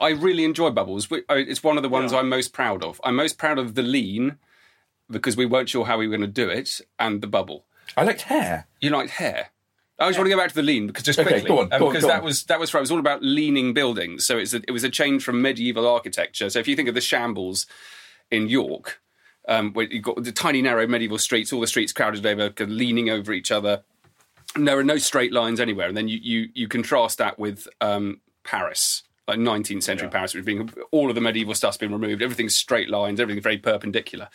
I 0.00 0.10
really 0.10 0.44
enjoy 0.44 0.70
bubbles. 0.70 1.08
It's 1.10 1.62
one 1.62 1.76
of 1.76 1.82
the 1.82 1.88
ones 1.88 2.12
I'm 2.12 2.28
most 2.28 2.52
proud 2.52 2.82
of. 2.82 3.00
I'm 3.04 3.14
most 3.16 3.38
proud 3.38 3.58
of 3.58 3.74
the 3.74 3.82
lean 3.82 4.38
because 5.10 5.36
we 5.36 5.44
weren't 5.46 5.68
sure 5.68 5.84
how 5.84 5.98
we 5.98 6.08
were 6.08 6.16
going 6.16 6.32
to 6.32 6.42
do 6.42 6.48
it, 6.48 6.80
and 6.98 7.20
the 7.20 7.26
bubble. 7.26 7.66
I 7.96 8.04
liked 8.04 8.22
hair. 8.22 8.66
You 8.80 8.90
liked 8.90 9.10
hair. 9.10 9.50
I 9.98 10.08
just 10.08 10.18
want 10.18 10.26
to 10.26 10.34
go 10.34 10.40
back 10.40 10.48
to 10.48 10.54
the 10.54 10.62
lean 10.62 10.86
because 10.86 11.04
just 11.04 11.18
Okay, 11.18 11.28
quickly, 11.28 11.48
go 11.48 11.58
on, 11.60 11.72
um, 11.72 11.78
go 11.78 11.86
on, 11.86 11.92
because 11.92 12.02
go 12.02 12.08
that 12.08 12.18
on. 12.20 12.24
was 12.24 12.44
that 12.44 12.58
was 12.58 12.72
right. 12.72 12.80
It 12.80 12.82
was 12.82 12.90
all 12.90 12.98
about 12.98 13.22
leaning 13.22 13.74
buildings. 13.74 14.24
So 14.24 14.38
it's 14.38 14.54
a, 14.54 14.62
it 14.66 14.70
was 14.70 14.84
a 14.84 14.88
change 14.88 15.22
from 15.22 15.42
medieval 15.42 15.86
architecture. 15.86 16.48
So 16.48 16.58
if 16.58 16.66
you 16.66 16.74
think 16.74 16.88
of 16.88 16.94
the 16.94 17.00
shambles 17.00 17.66
in 18.30 18.48
York, 18.48 19.01
um, 19.48 19.72
where 19.72 19.86
you've 19.86 20.04
got 20.04 20.22
the 20.22 20.32
tiny 20.32 20.62
narrow 20.62 20.86
medieval 20.86 21.18
streets, 21.18 21.52
all 21.52 21.60
the 21.60 21.66
streets 21.66 21.92
crowded 21.92 22.24
over, 22.24 22.52
leaning 22.66 23.10
over 23.10 23.32
each 23.32 23.50
other. 23.50 23.82
And 24.54 24.68
there 24.68 24.78
are 24.78 24.84
no 24.84 24.98
straight 24.98 25.32
lines 25.32 25.60
anywhere. 25.60 25.88
And 25.88 25.96
then 25.96 26.08
you 26.08 26.18
you, 26.22 26.48
you 26.54 26.68
contrast 26.68 27.18
that 27.18 27.38
with 27.38 27.66
um, 27.80 28.20
Paris, 28.44 29.02
like 29.26 29.38
19th 29.38 29.82
century 29.82 30.08
Paris, 30.08 30.34
which 30.34 30.44
being 30.44 30.70
all 30.90 31.08
of 31.08 31.14
the 31.14 31.20
medieval 31.20 31.54
stuff's 31.54 31.76
been 31.76 31.92
removed. 31.92 32.22
Everything's 32.22 32.56
straight 32.56 32.90
lines. 32.90 33.20
Everything's 33.20 33.42
very 33.42 33.58
perpendicular, 33.58 34.28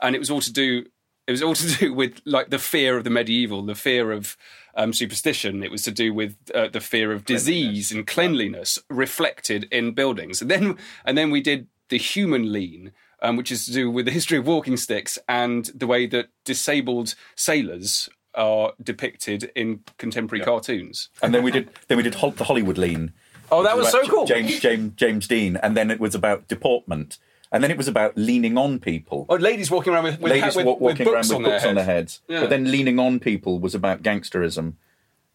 and 0.00 0.14
it 0.14 0.18
was 0.18 0.30
all 0.30 0.40
to 0.40 0.52
do. 0.52 0.86
It 1.26 1.32
was 1.32 1.42
all 1.42 1.54
to 1.54 1.68
do 1.78 1.92
with 1.92 2.20
like 2.24 2.50
the 2.50 2.58
fear 2.58 2.96
of 2.96 3.04
the 3.04 3.10
medieval, 3.10 3.62
the 3.62 3.74
fear 3.74 4.12
of 4.12 4.36
um, 4.76 4.92
superstition. 4.92 5.64
It 5.64 5.70
was 5.70 5.82
to 5.82 5.90
do 5.90 6.14
with 6.14 6.36
uh, 6.54 6.68
the 6.68 6.80
fear 6.80 7.12
of 7.12 7.24
disease 7.24 7.90
and 7.90 8.06
cleanliness 8.06 8.78
reflected 8.88 9.66
in 9.72 9.92
buildings. 9.92 10.40
And 10.40 10.50
then 10.50 10.76
and 11.04 11.18
then 11.18 11.30
we 11.30 11.40
did 11.40 11.66
the 11.88 11.98
human 11.98 12.52
lean, 12.52 12.92
um, 13.22 13.36
which 13.36 13.50
is 13.52 13.64
to 13.66 13.72
do 13.72 13.90
with 13.90 14.04
the 14.06 14.10
history 14.12 14.38
of 14.38 14.46
walking 14.46 14.76
sticks 14.76 15.18
and 15.28 15.66
the 15.74 15.86
way 15.86 16.06
that 16.06 16.28
disabled 16.44 17.14
sailors 17.34 18.08
are 18.34 18.72
depicted 18.82 19.50
in 19.54 19.80
contemporary 19.98 20.44
cartoons. 20.44 21.08
And 21.22 21.34
then 21.34 21.42
we 21.42 21.50
did 21.50 21.70
then 21.88 21.96
we 21.96 22.02
did 22.02 22.12
the 22.14 22.44
Hollywood 22.44 22.76
lean. 22.78 23.12
Oh, 23.50 23.62
that 23.62 23.76
which 23.76 23.84
was 23.84 23.92
so 23.92 24.02
cool. 24.08 24.26
James 24.26 24.58
James 24.60 24.92
James 24.96 25.28
Dean, 25.28 25.56
and 25.56 25.76
then 25.76 25.90
it 25.90 26.00
was 26.00 26.14
about 26.14 26.48
deportment, 26.48 27.18
and 27.52 27.62
then 27.62 27.70
it 27.70 27.76
was 27.76 27.88
about 27.88 28.16
leaning 28.18 28.58
on 28.58 28.78
people. 28.78 29.24
Oh, 29.28 29.36
ladies 29.36 29.70
walking 29.70 29.92
around 29.94 30.04
with, 30.04 30.20
with, 30.20 30.32
Ladies 30.32 30.56
with, 30.56 30.66
wa- 30.66 30.72
with 30.72 30.80
walking 30.80 31.04
books 31.04 31.30
around 31.30 31.38
with 31.38 31.46
on 31.46 31.52
books 31.52 31.62
their 31.62 31.68
on 31.70 31.74
their 31.76 31.84
heads. 31.84 32.20
Yeah. 32.28 32.40
But 32.40 32.50
then 32.50 32.70
leaning 32.70 32.98
on 32.98 33.20
people 33.20 33.58
was 33.60 33.74
about 33.74 34.02
gangsterism. 34.02 34.74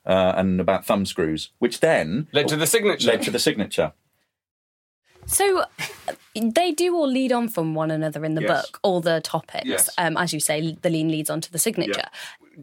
uh, 0.05 0.33
and 0.35 0.59
about 0.59 0.83
thumb 0.85 1.05
screws, 1.05 1.49
which 1.59 1.79
then 1.79 2.27
Led 2.33 2.47
to 2.49 2.55
the 2.57 2.65
signature. 2.67 3.07
led 3.07 3.21
to 3.21 3.31
the 3.31 3.37
signature. 3.39 3.93
So 5.31 5.63
they 6.35 6.71
do 6.71 6.95
all 6.95 7.07
lead 7.07 7.31
on 7.31 7.47
from 7.47 7.73
one 7.73 7.89
another 7.89 8.23
in 8.25 8.35
the 8.35 8.41
Yes. 8.41 8.67
book, 8.67 8.79
all 8.83 9.01
the 9.01 9.21
topics. 9.21 9.65
Yes. 9.65 9.89
Um, 9.97 10.17
as 10.17 10.33
you 10.33 10.39
say, 10.39 10.77
the 10.81 10.89
lean 10.89 11.09
leads 11.09 11.29
on 11.29 11.41
to 11.41 11.51
the 11.51 11.59
signature. 11.59 12.05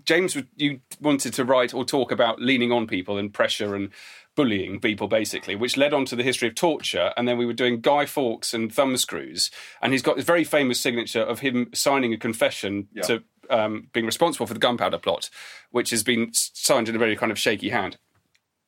James, 0.04 0.36
you 0.56 0.80
wanted 1.00 1.32
to 1.34 1.44
write 1.44 1.72
or 1.72 1.84
talk 1.84 2.12
about 2.12 2.40
leaning 2.40 2.70
on 2.70 2.86
people 2.86 3.16
and 3.16 3.32
pressure 3.32 3.74
and 3.74 3.90
bullying 4.36 4.80
people, 4.80 5.08
basically, 5.08 5.56
which 5.56 5.76
led 5.76 5.92
on 5.92 6.04
to 6.04 6.14
the 6.14 6.22
history 6.22 6.46
of 6.48 6.54
torture. 6.54 7.12
And 7.16 7.26
then 7.26 7.38
we 7.38 7.46
were 7.46 7.52
doing 7.54 7.80
Guy 7.80 8.06
Fawkes 8.06 8.52
and 8.54 8.72
thumbscrews. 8.72 9.50
And 9.82 9.92
he's 9.92 10.02
got 10.02 10.16
this 10.16 10.24
very 10.26 10.44
famous 10.44 10.78
signature 10.78 11.22
of 11.22 11.40
him 11.40 11.70
signing 11.74 12.12
a 12.12 12.18
confession 12.18 12.88
to 13.04 13.22
um, 13.50 13.88
being 13.92 14.06
responsible 14.06 14.46
for 14.46 14.54
the 14.54 14.60
gunpowder 14.60 14.98
plot, 14.98 15.30
which 15.70 15.90
has 15.90 16.02
been 16.02 16.30
signed 16.32 16.88
in 16.88 16.94
a 16.94 16.98
very 16.98 17.16
kind 17.16 17.32
of 17.32 17.38
shaky 17.38 17.70
hand. 17.70 17.96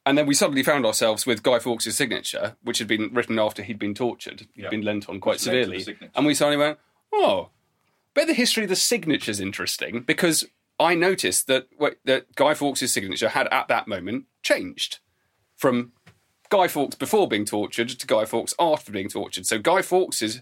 And 0.06 0.16
then 0.16 0.26
we 0.26 0.34
suddenly 0.34 0.62
found 0.62 0.86
ourselves 0.86 1.26
with 1.26 1.42
Guy 1.42 1.58
Fawkes' 1.58 1.94
signature, 1.94 2.56
which 2.62 2.78
had 2.78 2.88
been 2.88 3.12
written 3.12 3.38
after 3.38 3.62
he'd 3.62 3.78
been 3.78 3.94
tortured. 3.94 4.46
He'd 4.54 4.70
been 4.70 4.80
lent 4.82 5.08
on 5.08 5.20
quite 5.20 5.34
Which 5.34 5.46
led 5.46 5.52
to 5.52 5.56
the 5.58 5.62
severely. 5.64 5.82
signature. 5.82 6.12
And 6.14 6.26
we 6.26 6.34
suddenly 6.34 6.56
went, 6.56 6.78
oh, 7.12 7.50
but 8.14 8.26
the 8.26 8.34
history 8.34 8.62
of 8.64 8.70
the 8.70 8.76
signature's 8.76 9.40
interesting 9.40 10.00
because 10.00 10.44
I 10.78 10.94
noticed 10.94 11.46
that 11.48 11.66
wh- 11.80 11.98
that 12.06 12.34
Guy 12.34 12.54
Fawkes' 12.54 12.90
signature 12.92 13.28
had 13.28 13.46
at 13.52 13.68
that 13.68 13.86
moment 13.86 14.24
changed 14.42 14.98
from 15.56 15.92
Guy 16.48 16.66
Fawkes 16.66 16.96
before 16.96 17.28
being 17.28 17.44
tortured 17.44 17.90
to 17.90 18.06
Guy 18.06 18.24
Fawkes 18.24 18.54
after 18.58 18.90
being 18.90 19.08
tortured. 19.10 19.46
So 19.46 19.58
Guy 19.58 19.82
Fawkes's 19.82 20.40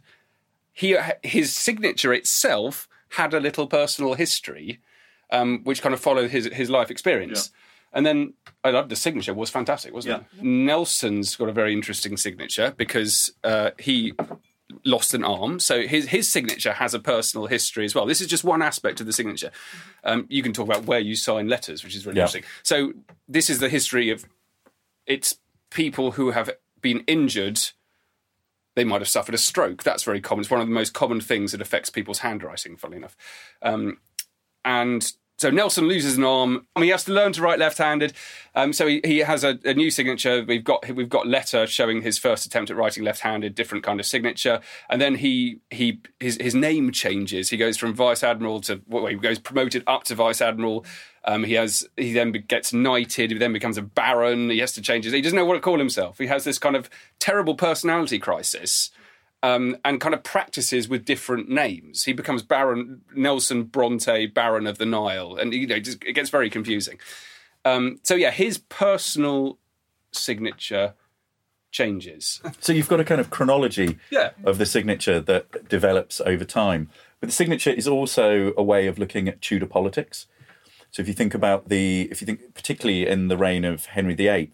he 0.73 0.97
his 1.25 1.53
signature 1.53 2.13
itself 2.15 2.89
had 3.11 3.35
a 3.35 3.41
little 3.41 3.67
personal 3.67 4.15
history, 4.15 4.79
um, 5.33 5.63
which 5.65 5.83
kind 5.83 5.93
of 5.93 6.01
followed 6.01 6.31
his 6.31 6.47
his 6.47 6.71
life 6.71 6.91
experience. 6.91 7.51
And 7.93 8.05
then 8.05 8.35
I 8.63 8.71
loved 8.71 8.91
the 8.91 8.97
signature 8.97 9.33
was 9.35 9.51
fantastic, 9.51 9.93
wasn't 9.95 10.23
it? 10.37 10.43
Nelson's 10.45 11.37
got 11.37 11.49
a 11.49 11.53
very 11.53 11.73
interesting 11.73 12.17
signature 12.17 12.75
because 12.77 13.33
uh, 13.45 13.71
he 13.79 14.13
lost 14.85 15.15
an 15.15 15.25
arm, 15.25 15.59
so 15.59 15.87
his 15.87 16.09
his 16.09 16.29
signature 16.31 16.75
has 16.75 16.93
a 16.93 16.99
personal 17.01 17.47
history 17.47 17.85
as 17.87 17.95
well. 17.95 18.05
This 18.05 18.21
is 18.21 18.27
just 18.27 18.45
one 18.45 18.61
aspect 18.61 19.01
of 19.01 19.07
the 19.07 19.13
signature. 19.13 19.51
Um, 20.05 20.27
you 20.29 20.43
can 20.43 20.53
talk 20.53 20.67
about 20.69 20.85
where 20.85 21.01
you 21.01 21.17
sign 21.17 21.49
letters, 21.49 21.83
which 21.83 21.97
is 21.97 22.05
really 22.07 22.19
Yeah. 22.19 22.25
interesting. 22.25 22.45
So 22.63 22.93
this 23.27 23.49
is 23.49 23.59
the 23.61 23.69
history 23.71 24.11
of 24.11 24.27
it's 25.07 25.39
people 25.71 26.13
who 26.13 26.33
have 26.33 26.51
been 26.83 27.01
injured. 27.07 27.59
They 28.75 28.85
might 28.85 29.01
have 29.01 29.09
suffered 29.09 29.35
a 29.35 29.39
stroke. 29.39 29.83
That's 29.83 30.03
very 30.05 30.21
common. 30.21 30.43
It's 30.43 30.51
one 30.51 30.61
of 30.61 30.67
the 30.69 30.73
most 30.75 30.93
common 30.93 31.21
things 31.21 31.53
that 31.53 31.61
affects 31.63 31.89
people's 31.91 32.19
handwriting, 32.19 32.77
funnily 32.77 32.99
enough. 32.99 33.17
Um, 33.63 33.99
and 34.65 35.11
so 35.39 35.51
Nelson 35.51 35.87
loses 35.87 36.19
an 36.19 36.25
arm. 36.25 36.67
Mean, 36.77 36.85
he 36.85 36.89
has 36.89 37.05
to 37.05 37.13
learn 37.13 37.33
to 37.35 37.43
write 37.43 37.61
left-handed. 37.61 38.13
Um, 38.57 38.73
so 38.73 38.89
he, 38.89 39.01
he 39.05 39.19
has 39.19 39.45
a, 39.45 39.59
a 39.65 39.73
new 39.73 39.89
signature. 39.89 40.45
We've 40.47 40.65
got 40.65 40.89
we've 40.89 41.09
got 41.09 41.29
letter 41.29 41.67
showing 41.67 42.03
his 42.03 42.19
first 42.19 42.45
attempt 42.45 42.73
at 42.73 42.77
writing 42.77 43.05
left-handed, 43.05 43.55
different 43.55 43.85
kind 43.85 44.01
of 44.01 44.07
signature. 44.07 44.61
And 44.91 45.01
then 45.01 45.15
he 45.15 45.61
he 45.71 46.01
his 46.19 46.39
his 46.41 46.57
name 46.57 46.91
changes. 46.91 47.51
He 47.51 47.57
goes 47.57 47.77
from 47.77 47.95
vice 47.95 48.25
admiral 48.25 48.61
to 48.63 48.83
well, 48.89 49.07
he 49.07 49.15
goes 49.15 49.39
promoted 49.39 49.85
up 49.87 50.03
to 50.05 50.17
vice 50.17 50.41
admiral. 50.41 50.85
Um, 51.25 51.45
he 51.45 51.55
has 51.55 51.87
he 51.97 52.13
then 52.13 52.33
gets 52.33 52.73
knighted. 52.73 53.31
He 53.31 53.39
then 53.39 53.53
becomes 53.53 53.79
a 53.79 53.83
baron. 53.83 54.51
He 54.51 54.59
has 54.59 54.73
to 54.73 54.83
change 54.83 55.05
his. 55.05 55.15
He 55.15 55.21
doesn't 55.21 55.37
know 55.37 55.45
what 55.45 55.55
to 55.55 55.61
call 55.61 55.79
himself. 55.79 56.19
He 56.19 56.27
has 56.27 56.43
this 56.43 56.59
kind 56.59 56.75
of 56.75 56.91
terrible 57.21 57.55
personality 57.55 58.19
crisis 58.19 58.91
um, 59.43 59.77
and 59.85 60.01
kind 60.01 60.15
of 60.15 60.23
practices 60.23 60.89
with 60.89 61.05
different 61.05 61.49
names. 61.49 62.05
He 62.05 62.13
becomes 62.13 62.43
Baron 62.43 63.03
Nelson 63.15 63.65
Bronte, 63.65 64.27
Baron 64.27 64.67
of 64.67 64.79
the 64.79 64.87
Nile, 64.87 65.37
and 65.37 65.53
you 65.53 65.67
know 65.67 65.77
it, 65.77 65.81
just, 65.85 66.03
it 66.05 66.13
gets 66.15 66.31
very 66.31 66.51
confusing. 66.51 66.99
Um, 67.65 68.01
so 68.03 68.15
yeah, 68.15 68.31
his 68.31 68.59
personal 68.59 69.59
signature 70.13 70.95
changes. 71.71 72.41
So 72.61 72.73
you've 72.73 72.89
got 72.89 73.01
a 73.01 73.05
kind 73.05 73.21
of 73.21 73.31
chronology 73.31 73.99
Yeah. 74.11 74.31
of 74.45 74.59
the 74.59 74.67
signature 74.67 75.21
that 75.21 75.69
develops 75.69 76.21
over 76.21 76.45
time. 76.45 76.89
But 77.21 77.29
the 77.29 77.35
signature 77.35 77.71
is 77.71 77.87
also 77.89 78.53
a 78.57 78.63
way 78.63 78.87
of 78.87 78.99
looking 78.99 79.29
at 79.29 79.41
Tudor 79.41 79.67
politics. 79.67 80.27
So 80.91 81.03
if 81.03 81.09
you 81.09 81.15
think 81.15 81.35
about 81.35 81.69
the, 81.69 82.09
if 82.11 82.21
you 82.23 82.27
think 82.27 82.55
particularly 82.55 83.07
in 83.07 83.29
the 83.29 83.37
reign 83.37 83.65
of 83.65 83.87
Henry 83.87 84.15
VIII, 84.15 84.53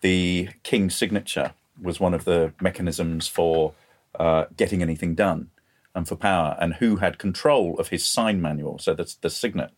the 0.00 0.48
king's 0.64 0.94
signature 0.96 1.52
was 1.80 2.00
one 2.00 2.14
of 2.14 2.24
the 2.24 2.52
mechanisms 2.60 3.28
for 3.28 3.72
uh, 4.18 4.46
getting 4.56 4.82
anything 4.82 5.14
done 5.14 5.50
and 5.94 6.06
for 6.06 6.16
power, 6.16 6.56
and 6.60 6.74
who 6.74 6.96
had 6.96 7.18
control 7.18 7.78
of 7.78 7.88
his 7.88 8.04
sign 8.04 8.40
manual. 8.40 8.78
So 8.78 8.94
that's 8.94 9.16
the 9.16 9.30
signet 9.30 9.72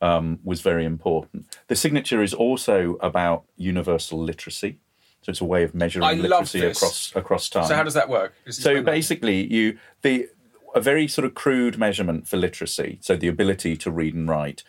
um, 0.00 0.38
was 0.42 0.60
very 0.60 0.84
important. 0.84 1.46
The 1.68 1.76
signature 1.76 2.22
is 2.22 2.34
also 2.34 2.96
about 3.00 3.44
universal 3.56 4.22
literacy. 4.22 4.78
So 5.22 5.30
it's 5.30 5.40
a 5.40 5.44
way 5.46 5.64
of 5.64 5.74
measuring 5.74 6.04
I 6.04 6.12
literacy 6.12 6.60
across 6.60 7.12
across 7.14 7.48
time. 7.48 7.66
So 7.66 7.74
how 7.74 7.82
does 7.82 7.94
that 7.94 8.10
work? 8.10 8.34
So 8.50 8.82
basically, 8.82 9.50
you 9.52 9.78
the 10.02 10.28
a 10.74 10.80
very 10.80 11.08
sort 11.08 11.24
of 11.24 11.34
crude 11.34 11.78
measurement 11.78 12.28
for 12.28 12.36
literacy, 12.36 12.98
so 13.00 13.16
the 13.16 13.28
ability 13.28 13.76
to 13.78 13.90
read 13.90 14.14
and 14.14 14.28
write, 14.28 14.64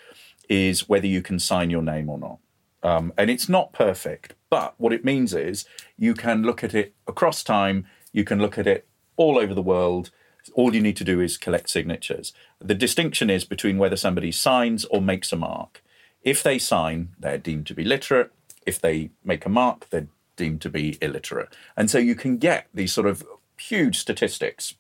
is 0.47 0.87
whether 0.87 1.07
you 1.07 1.21
can 1.21 1.39
sign 1.39 1.69
your 1.69 1.81
name 1.81 2.09
or 2.09 2.17
not. 2.17 2.39
Um, 2.83 3.11
and 3.17 3.29
it's 3.29 3.49
not 3.49 3.73
perfect, 3.73 4.35
but 4.49 4.75
what 4.77 4.93
it 4.93 5.03
means 5.03 5.33
is 5.33 5.65
you 5.97 6.13
can 6.13 6.43
look 6.43 6.63
at 6.63 6.73
it 6.73 6.93
across 7.07 7.43
time. 7.43 7.85
You 8.15 8.23
can 8.23 8.39
look 8.39 8.57
at 8.57 8.65
it 8.65 8.87
all 9.17 9.37
over 9.37 9.53
the 9.53 9.61
world. 9.61 10.09
All 10.53 10.73
you 10.73 10.79
need 10.81 10.95
to 10.95 11.03
do 11.03 11.19
is 11.19 11.37
collect 11.37 11.69
signatures. 11.69 12.31
The 12.59 12.73
distinction 12.73 13.29
is 13.29 13.43
between 13.43 13.77
whether 13.77 13.97
somebody 13.97 14.31
signs 14.31 14.85
or 14.85 15.01
makes 15.01 15.33
a 15.33 15.35
mark. 15.35 15.83
If 16.23 16.41
they 16.41 16.57
sign, 16.57 17.09
they're 17.19 17.37
deemed 17.37 17.67
to 17.67 17.73
be 17.73 17.83
literate. 17.83 18.31
If 18.65 18.79
they 18.79 19.09
make 19.25 19.45
a 19.45 19.49
mark, 19.49 19.89
they're 19.89 20.07
deemed 20.37 20.61
to 20.61 20.69
be 20.69 20.97
illiterate. 21.01 21.49
And 21.75 21.91
so 21.91 21.97
you 21.97 22.15
can 22.15 22.37
get 22.37 22.67
these 22.73 22.93
sort 22.93 23.05
of 23.05 23.21
huge 23.59 23.97
statistics, 23.97 24.75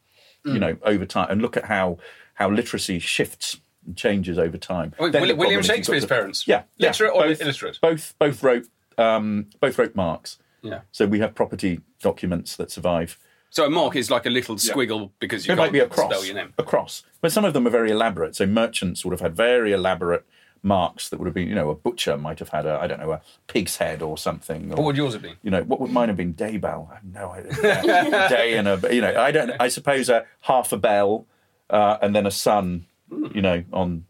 you 0.45 0.57
know, 0.59 0.77
over 0.83 1.05
time, 1.05 1.27
and 1.29 1.41
look 1.41 1.57
at 1.57 1.65
how 1.65 1.97
how 2.35 2.49
literacy 2.49 2.99
shifts 2.99 3.57
and 3.85 3.97
changes 3.97 4.37
over 4.39 4.57
time. 4.57 4.93
The 4.97 5.03
William- 5.03 5.37
William 5.37 5.37
problem 5.37 5.59
is 5.59 5.67
you've 5.67 5.67
got 5.67 5.75
Shakespeare's 5.75 6.03
the- 6.03 6.07
parents? 6.07 6.47
yeah, 6.47 6.63
yeah, 6.77 6.89
Literate 6.89 7.11
or 7.11 7.23
both, 7.23 7.41
illiterate? 7.41 7.79
Both 7.81 8.15
both 8.17 8.43
wrote 8.43 8.67
um, 8.97 9.47
both 9.59 9.77
wrote 9.77 9.93
marks. 9.95 10.37
Yeah. 10.61 10.81
So 10.93 11.05
we 11.05 11.19
have 11.19 11.35
property 11.35 11.81
documents 12.01 12.55
that 12.55 12.71
survive. 12.71 13.17
So 13.55 13.65
a 13.65 13.69
mark 13.69 13.95
is 13.95 14.11
like 14.11 14.25
a 14.25 14.29
little 14.29 14.55
squiggle 14.57 15.11
because 15.19 15.47
you 15.47 15.53
It 15.53 15.55
can't 15.55 15.67
might 15.67 15.71
be 15.71 15.79
a 15.79 15.87
cross. 15.87 16.11
spell 16.11 16.25
your 16.25 16.35
name. 16.35 16.53
A 16.57 16.63
cross. 16.63 17.03
But 17.21 17.31
some 17.31 17.45
of 17.45 17.53
them 17.53 17.65
are 17.65 17.69
very 17.69 17.89
elaborate. 17.89 18.35
So 18.35 18.45
merchants 18.45 19.05
would 19.05 19.11
have 19.13 19.21
had 19.21 19.33
very 19.33 19.71
elaborate 19.71 20.25
marks 20.61 21.07
that 21.07 21.19
would 21.19 21.25
have 21.25 21.33
been, 21.33 21.47
you 21.47 21.55
know, 21.55 21.69
a 21.69 21.75
butcher 21.75 22.17
might 22.17 22.39
have 22.39 22.49
had 22.49 22.65
a, 22.65 22.77
I 22.81 22.87
don't 22.87 22.99
know, 22.99 23.11
a 23.13 23.21
pig's 23.47 23.77
head 23.77 24.01
or 24.01 24.17
something. 24.17 24.73
Or, 24.73 24.75
What 24.75 24.85
would 24.87 24.97
yours 24.97 25.13
have 25.13 25.21
been? 25.21 25.37
you 25.41 25.51
know, 25.51 25.63
what 25.63 25.79
would 25.79 25.89
mine 25.91 26.09
have 26.09 26.17
been? 26.17 26.33
Daybell. 26.33 26.91
I 26.91 26.95
have 26.95 27.03
no 27.05 27.31
idea. 27.31 28.27
Day 28.29 28.57
and 28.57 28.67
a, 28.67 28.93
you 28.93 28.99
know, 28.99 29.15
I 29.15 29.31
don't. 29.31 29.51
I 29.57 29.69
suppose 29.69 30.09
a 30.09 30.25
half 30.41 30.73
a 30.73 30.77
bell, 30.77 31.25
uh, 31.69 31.97
and 32.01 32.13
then 32.13 32.25
a 32.25 32.31
sun, 32.31 32.87
you 33.33 33.41
know, 33.41 33.63
on 33.71 34.03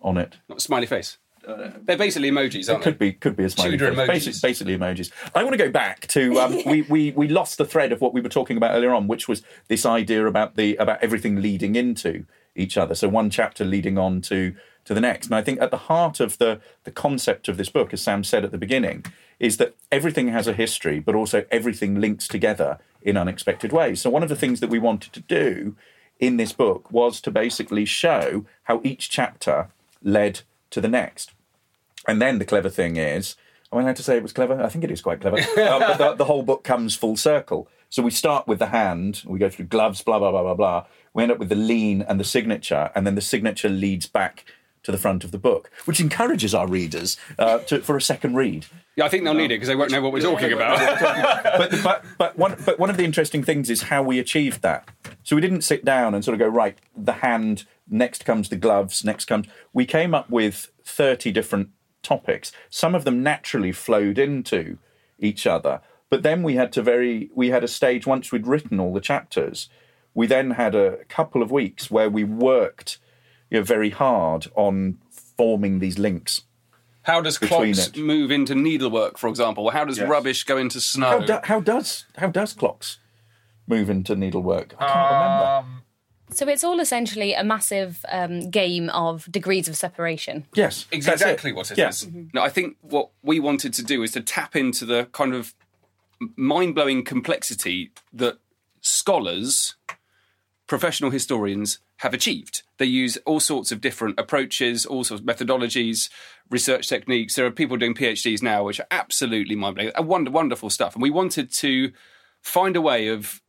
on 0.00 0.16
it. 0.16 0.36
Not 0.48 0.58
a 0.58 0.60
smiley 0.60 0.86
face. 0.86 1.18
They're 1.46 1.96
basically 1.96 2.30
emojis, 2.30 2.68
aren't 2.68 2.82
Could 2.82 2.98
they? 2.98 3.10
be 3.10 3.12
could 3.12 3.36
be 3.36 3.44
a 3.44 3.50
smiley 3.50 3.72
Tudor 3.78 3.94
face. 3.94 3.98
emojis. 3.98 4.42
Basically, 4.42 4.48
basically 4.48 4.78
emojis. 4.78 5.10
I 5.34 5.44
want 5.44 5.52
to 5.54 5.64
go 5.64 5.70
back 5.70 6.06
to 6.08 6.40
um, 6.40 6.60
we, 6.66 6.82
we 6.82 7.12
we 7.12 7.28
lost 7.28 7.58
the 7.58 7.64
thread 7.64 7.92
of 7.92 8.00
what 8.00 8.12
we 8.12 8.20
were 8.20 8.28
talking 8.28 8.56
about 8.56 8.74
earlier 8.74 8.92
on, 8.92 9.06
which 9.06 9.28
was 9.28 9.42
this 9.68 9.86
idea 9.86 10.26
about 10.26 10.56
the 10.56 10.76
about 10.76 11.02
everything 11.02 11.40
leading 11.40 11.76
into 11.76 12.24
each 12.56 12.76
other. 12.76 12.94
So 12.94 13.08
one 13.08 13.30
chapter 13.30 13.64
leading 13.64 13.96
on 13.96 14.20
to 14.22 14.54
to 14.86 14.94
the 14.94 15.00
next. 15.00 15.26
And 15.26 15.34
I 15.34 15.42
think 15.42 15.60
at 15.60 15.70
the 15.70 15.76
heart 15.76 16.20
of 16.20 16.38
the 16.38 16.60
the 16.84 16.90
concept 16.90 17.48
of 17.48 17.56
this 17.56 17.68
book, 17.68 17.92
as 17.92 18.00
Sam 18.02 18.24
said 18.24 18.44
at 18.44 18.50
the 18.50 18.58
beginning, 18.58 19.04
is 19.38 19.58
that 19.58 19.76
everything 19.92 20.28
has 20.28 20.48
a 20.48 20.52
history, 20.52 20.98
but 20.98 21.14
also 21.14 21.44
everything 21.50 22.00
links 22.00 22.26
together 22.26 22.78
in 23.02 23.16
unexpected 23.16 23.72
ways. 23.72 24.00
So 24.00 24.10
one 24.10 24.22
of 24.24 24.28
the 24.28 24.36
things 24.36 24.58
that 24.60 24.70
we 24.70 24.80
wanted 24.80 25.12
to 25.12 25.20
do 25.20 25.76
in 26.18 26.38
this 26.38 26.52
book 26.52 26.90
was 26.90 27.20
to 27.20 27.30
basically 27.30 27.84
show 27.84 28.46
how 28.64 28.80
each 28.82 29.10
chapter 29.10 29.68
led 30.02 30.40
to 30.70 30.80
the 30.80 30.88
next. 30.88 31.32
And 32.06 32.20
then 32.20 32.38
the 32.38 32.44
clever 32.44 32.70
thing 32.70 32.96
is, 32.96 33.36
am 33.72 33.78
I 33.78 33.82
allowed 33.82 33.96
to 33.96 34.02
say 34.02 34.16
it 34.16 34.22
was 34.22 34.32
clever? 34.32 34.62
I 34.62 34.68
think 34.68 34.84
it 34.84 34.90
is 34.90 35.00
quite 35.00 35.20
clever. 35.20 35.36
um, 35.60 35.80
but 35.80 35.98
the, 35.98 36.14
the 36.14 36.24
whole 36.24 36.42
book 36.42 36.64
comes 36.64 36.96
full 36.96 37.16
circle. 37.16 37.68
So 37.88 38.02
we 38.02 38.10
start 38.10 38.46
with 38.46 38.58
the 38.58 38.66
hand, 38.66 39.22
we 39.24 39.38
go 39.38 39.48
through 39.48 39.66
gloves, 39.66 40.02
blah, 40.02 40.18
blah, 40.18 40.30
blah, 40.30 40.42
blah, 40.42 40.54
blah. 40.54 40.86
We 41.14 41.22
end 41.22 41.32
up 41.32 41.38
with 41.38 41.48
the 41.48 41.54
lean 41.54 42.02
and 42.02 42.18
the 42.18 42.24
signature, 42.24 42.90
and 42.94 43.06
then 43.06 43.14
the 43.14 43.20
signature 43.20 43.68
leads 43.68 44.06
back 44.06 44.44
to 44.82 44.92
the 44.92 44.98
front 44.98 45.24
of 45.24 45.32
the 45.32 45.38
book, 45.38 45.70
which 45.84 46.00
encourages 46.00 46.54
our 46.54 46.68
readers 46.68 47.16
uh, 47.38 47.58
to, 47.58 47.80
for 47.80 47.96
a 47.96 48.00
second 48.00 48.36
read. 48.36 48.66
Yeah, 48.94 49.04
I 49.04 49.08
think 49.08 49.24
they'll 49.24 49.34
need 49.34 49.46
it 49.46 49.56
because 49.56 49.68
they 49.68 49.76
won't 49.76 49.90
know 49.90 50.00
what 50.00 50.12
we're 50.12 50.20
talking 50.20 50.52
about. 50.52 50.78
but 51.58 51.82
but 51.82 52.04
but 52.16 52.38
one 52.38 52.56
but 52.64 52.78
one 52.78 52.88
of 52.88 52.96
the 52.96 53.04
interesting 53.04 53.42
things 53.42 53.68
is 53.68 53.82
how 53.82 54.02
we 54.02 54.18
achieved 54.18 54.62
that. 54.62 54.88
So 55.22 55.36
we 55.36 55.42
didn't 55.42 55.62
sit 55.62 55.84
down 55.84 56.14
and 56.14 56.24
sort 56.24 56.34
of 56.34 56.38
go 56.38 56.46
right. 56.46 56.78
The 56.96 57.14
hand 57.14 57.64
next 57.88 58.24
comes 58.24 58.48
the 58.48 58.56
gloves. 58.56 59.04
Next 59.04 59.26
comes. 59.26 59.48
We 59.72 59.86
came 59.86 60.14
up 60.14 60.30
with 60.30 60.70
thirty 60.84 61.32
different 61.32 61.70
topics. 62.06 62.52
Some 62.70 62.94
of 62.94 63.04
them 63.04 63.22
naturally 63.22 63.72
flowed 63.72 64.18
into 64.18 64.78
each 65.18 65.46
other, 65.46 65.80
but 66.10 66.22
then 66.22 66.42
we 66.42 66.54
had 66.54 66.72
to 66.72 66.82
very 66.82 67.30
we 67.34 67.50
had 67.50 67.64
a 67.64 67.68
stage 67.68 68.06
once 68.06 68.30
we'd 68.32 68.46
written 68.46 68.78
all 68.80 68.92
the 68.94 69.00
chapters. 69.00 69.68
We 70.14 70.26
then 70.26 70.52
had 70.52 70.74
a 70.74 71.04
couple 71.08 71.42
of 71.42 71.50
weeks 71.50 71.90
where 71.90 72.08
we 72.08 72.24
worked 72.24 72.98
you 73.50 73.58
know, 73.58 73.64
very 73.64 73.90
hard 73.90 74.46
on 74.54 74.98
forming 75.36 75.78
these 75.80 75.98
links 75.98 76.42
How 77.02 77.20
does 77.20 77.38
between 77.38 77.74
clocks 77.74 77.88
it. 77.88 77.98
move 77.98 78.30
into 78.30 78.54
needlework, 78.54 79.18
for 79.18 79.28
example? 79.28 79.70
How 79.70 79.84
does 79.84 79.98
Yes. 79.98 80.08
rubbish 80.08 80.44
go 80.44 80.56
into 80.56 80.80
snow? 80.80 81.10
How, 81.10 81.18
do, 81.26 81.38
how 81.44 81.60
does 81.60 82.06
how 82.16 82.28
does 82.28 82.52
clocks 82.54 82.98
move 83.66 83.90
into 83.90 84.14
needlework? 84.16 84.74
I 84.78 84.86
can't 84.86 85.10
remember. 85.12 85.44
Um, 85.46 85.82
So 86.30 86.48
it's 86.48 86.64
all 86.64 86.80
essentially 86.80 87.34
a 87.34 87.44
massive 87.44 88.04
um, 88.08 88.50
game 88.50 88.90
of 88.90 89.30
degrees 89.30 89.68
of 89.68 89.76
separation. 89.76 90.44
Yes, 90.54 90.86
that's 90.90 91.06
exactly 91.06 91.52
what 91.52 91.70
it 91.70 91.78
is. 91.78 92.04
Yeah. 92.04 92.22
No, 92.34 92.42
I 92.42 92.48
think 92.48 92.76
what 92.82 93.10
we 93.22 93.38
wanted 93.40 93.72
to 93.74 93.84
do 93.84 94.02
is 94.02 94.12
to 94.12 94.20
tap 94.20 94.56
into 94.56 94.84
the 94.84 95.08
kind 95.12 95.34
of 95.34 95.54
mind 96.36 96.74
blowing 96.74 97.04
complexity 97.04 97.92
that 98.12 98.38
scholars, 98.80 99.76
professional 100.66 101.10
historians, 101.10 101.78
have 101.98 102.12
achieved. 102.12 102.62
They 102.78 102.86
use 102.86 103.16
all 103.24 103.40
sorts 103.40 103.72
of 103.72 103.80
different 103.80 104.18
approaches, 104.20 104.84
all 104.84 105.04
sorts 105.04 105.20
of 105.22 105.26
methodologies, 105.26 106.10
research 106.50 106.88
techniques. 106.88 107.34
There 107.34 107.46
are 107.46 107.50
people 107.50 107.76
doing 107.76 107.94
PhDs 107.94 108.42
now, 108.42 108.64
which 108.64 108.80
are 108.80 108.86
absolutely 108.90 109.56
mind 109.56 109.76
blowing, 109.76 109.92
wonder, 110.06 110.30
wonderful 110.30 110.70
stuff. 110.70 110.94
And 110.94 111.02
we 111.02 111.10
wanted 111.10 111.52
to 111.54 111.92
find 112.42 112.76
a 112.76 112.82
way 112.82 113.08
of 113.08 113.40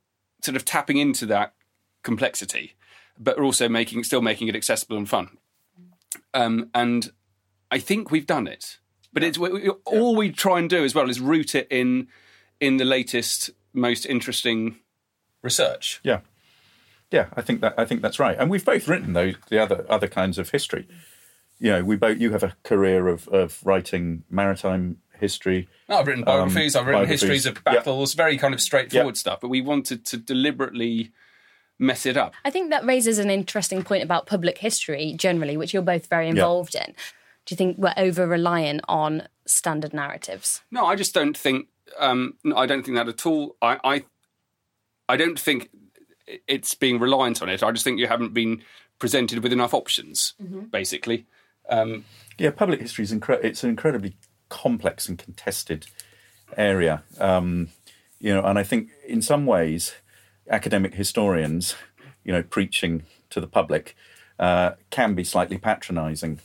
sort 0.41 0.55
of 0.55 0.63
tapping 0.63 0.97
into 0.97 1.25
that 1.25 1.53
complexity, 2.07 2.65
but 3.19 3.37
also 3.37 3.67
making 3.69 4.03
still 4.05 4.21
making 4.21 4.47
it 4.47 4.55
accessible 4.55 4.97
and 4.97 5.07
fun. 5.09 5.37
Um, 6.33 6.69
and 6.73 7.11
I 7.69 7.79
think 7.79 8.11
we've 8.11 8.25
done 8.25 8.47
it. 8.47 8.77
But 9.13 9.23
it's 9.23 9.37
we, 9.37 9.49
we- 9.51 9.69
all 9.85 10.15
we 10.15 10.31
try 10.31 10.59
and 10.59 10.69
do 10.69 10.83
as 10.83 10.95
well 10.95 11.09
is 11.09 11.19
root 11.19 11.53
it 11.53 11.67
in 11.69 12.07
in 12.59 12.77
the 12.77 12.85
latest, 12.85 13.51
most 13.73 14.05
interesting 14.05 14.77
research. 15.43 15.99
Yeah, 16.03 16.21
yeah. 17.11 17.27
I 17.35 17.41
think 17.41 17.61
that 17.61 17.73
I 17.77 17.85
think 17.85 18.01
that's 18.01 18.19
right. 18.19 18.37
And 18.39 18.49
we've 18.49 18.65
both 18.65 18.87
written 18.87 19.13
those 19.13 19.35
the 19.49 19.59
other 19.61 19.85
other 19.89 20.07
kinds 20.07 20.37
of 20.37 20.49
history. 20.51 20.87
You 21.59 21.71
know, 21.71 21.83
we 21.83 21.95
both 21.95 22.19
you 22.19 22.31
have 22.31 22.43
a 22.43 22.55
career 22.63 23.07
of 23.07 23.27
of 23.29 23.59
writing 23.65 24.23
maritime 24.29 24.97
history. 25.19 25.67
No, 25.89 25.97
I've 25.97 26.07
written 26.07 26.23
biographies. 26.23 26.75
Um, 26.75 26.81
I've 26.81 26.87
written 26.87 26.99
biographies. 27.01 27.21
histories 27.21 27.45
of 27.47 27.55
Yeah. 27.65 27.73
battles. 27.73 28.13
Very 28.13 28.37
kind 28.37 28.53
of 28.53 28.61
straightforward 28.61 29.15
Yeah. 29.15 29.19
stuff. 29.19 29.39
But 29.41 29.49
we 29.49 29.61
wanted 29.61 30.05
to 30.05 30.17
deliberately 30.17 31.11
mess 31.79 32.05
it 32.05 32.17
up. 32.17 32.33
I 32.43 32.49
think 32.49 32.69
that 32.71 32.85
raises 32.85 33.19
an 33.19 33.29
interesting 33.29 33.83
point 33.83 34.03
about 34.03 34.25
public 34.25 34.57
history 34.57 35.13
generally, 35.17 35.57
which 35.57 35.73
you're 35.73 35.81
both 35.83 36.07
very 36.07 36.27
involved 36.27 36.75
in. 36.75 36.85
Do 37.45 37.53
you 37.53 37.57
think 37.57 37.77
we're 37.77 37.93
over 37.97 38.27
reliant 38.27 38.81
on 38.89 39.27
standard 39.45 39.93
narratives? 39.93 40.61
No, 40.71 40.85
I 40.85 40.95
just 40.95 41.13
don't 41.13 41.37
think. 41.37 41.67
Um, 41.99 42.33
no, 42.43 42.57
I 42.57 42.65
don't 42.65 42.83
think 42.83 42.97
that 42.97 43.07
at 43.07 43.25
all. 43.25 43.55
I, 43.61 43.79
I, 43.83 44.03
I 45.07 45.15
don't 45.17 45.39
think 45.39 45.69
it's 46.47 46.73
being 46.73 46.99
reliant 46.99 47.41
on 47.41 47.47
it. 47.49 47.63
I 47.63 47.71
just 47.71 47.83
think 47.85 47.99
you 47.99 48.07
haven't 48.07 48.33
been 48.33 48.63
presented 48.99 49.43
with 49.43 49.53
enough 49.53 49.73
options, 49.73 50.33
basically. 50.71 51.25
Um, 51.69 52.03
Yeah, 52.37 52.49
public 52.51 52.81
history 52.81 53.03
is 53.03 53.13
incre- 53.13 53.43
it's 53.43 53.63
an 53.63 53.69
incredibly 53.69 54.17
complex 54.49 55.07
and 55.07 55.17
contested 55.17 55.87
area. 56.57 57.03
Um, 57.19 57.69
you 58.19 58.33
know, 58.33 58.43
and 58.43 58.59
I 58.59 58.63
think 58.63 58.89
in 59.07 59.21
some 59.21 59.45
ways, 59.45 59.93
academic 60.49 60.95
historians, 60.95 61.75
you 62.23 62.31
know, 62.31 62.43
preaching 62.43 63.03
to 63.29 63.39
the 63.39 63.47
public, 63.47 63.95
uh, 64.39 64.71
can 64.89 65.13
be 65.15 65.23
slightly 65.23 65.57
patronising. 65.57 66.39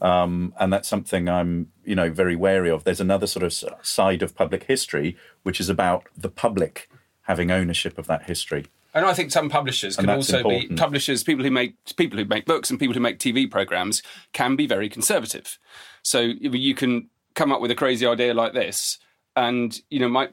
Um, 0.00 0.52
and 0.60 0.72
that's 0.72 0.88
something 0.88 1.28
I'm, 1.28 1.72
you 1.84 1.94
know, 1.94 2.10
very 2.10 2.36
wary 2.36 2.70
of. 2.70 2.84
There's 2.84 3.00
another 3.00 3.26
sort 3.26 3.42
of 3.42 3.52
side 3.86 4.22
of 4.22 4.34
public 4.34 4.64
history, 4.64 5.16
which 5.42 5.60
is 5.60 5.68
about 5.68 6.06
the 6.16 6.28
public 6.28 6.88
having 7.22 7.50
ownership 7.50 7.98
of 7.98 8.06
that 8.06 8.24
history. 8.24 8.66
And 8.94 9.04
I 9.04 9.12
think 9.12 9.30
some 9.30 9.50
publishers 9.50 9.96
can 9.96 10.08
also 10.08 10.42
be 10.42 10.68
publishers, 10.68 11.22
people 11.22 11.44
who 11.44 11.50
make 11.50 11.74
people 11.96 12.18
who 12.18 12.24
make 12.24 12.46
books 12.46 12.70
and 12.70 12.78
people 12.78 12.94
who 12.94 13.00
make 13.00 13.18
TV 13.18 13.50
programs 13.50 14.02
can 14.32 14.56
be 14.56 14.66
very 14.66 14.88
conservative. 14.88 15.58
So 16.02 16.20
you 16.20 16.74
can 16.74 17.10
come 17.34 17.52
up 17.52 17.60
with 17.60 17.70
a 17.70 17.74
crazy 17.74 18.06
idea 18.06 18.32
like 18.32 18.54
this, 18.54 18.98
and 19.34 19.78
you 19.90 19.98
know, 19.98 20.08
might 20.08 20.30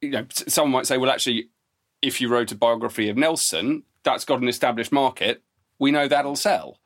you 0.00 0.10
know, 0.10 0.26
someone 0.30 0.72
might 0.72 0.86
say, 0.86 0.98
well, 0.98 1.10
actually, 1.10 1.48
if 2.02 2.20
you 2.20 2.28
wrote 2.28 2.52
a 2.52 2.56
biography 2.56 3.08
of 3.08 3.16
Nelson, 3.16 3.82
that's 4.02 4.24
got 4.24 4.40
an 4.40 4.48
established 4.48 4.92
market. 4.92 5.42
We 5.78 5.90
know 5.90 6.08
that'll 6.08 6.36
sell. 6.36 6.78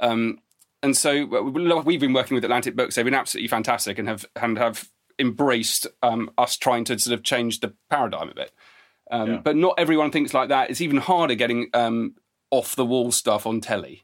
Um, 0.00 0.38
and 0.82 0.96
so 0.96 1.24
we- 1.24 1.40
we've 1.82 2.00
been 2.00 2.12
working 2.12 2.34
with 2.34 2.44
Atlantic 2.44 2.76
Books. 2.76 2.94
They've 2.94 3.04
been 3.04 3.14
absolutely 3.14 3.48
fantastic 3.48 3.98
and 3.98 4.08
have 4.08 4.26
and 4.36 4.58
have 4.58 4.88
embraced 5.18 5.86
um, 6.02 6.30
us 6.36 6.56
trying 6.56 6.84
to 6.84 6.98
sort 6.98 7.14
of 7.18 7.22
change 7.24 7.60
the 7.60 7.74
paradigm 7.90 8.28
a 8.28 8.34
bit. 8.34 8.52
Um, 9.10 9.30
But 9.42 9.56
not 9.56 9.74
everyone 9.78 10.10
thinks 10.10 10.34
like 10.34 10.48
that. 10.48 10.70
It's 10.70 10.80
even 10.80 10.96
harder 10.98 11.34
getting 11.34 11.70
um, 11.74 12.14
off 12.50 12.74
the 12.76 12.84
wall 12.86 13.12
stuff 13.12 13.46
on 13.46 13.60
telly. 13.60 14.03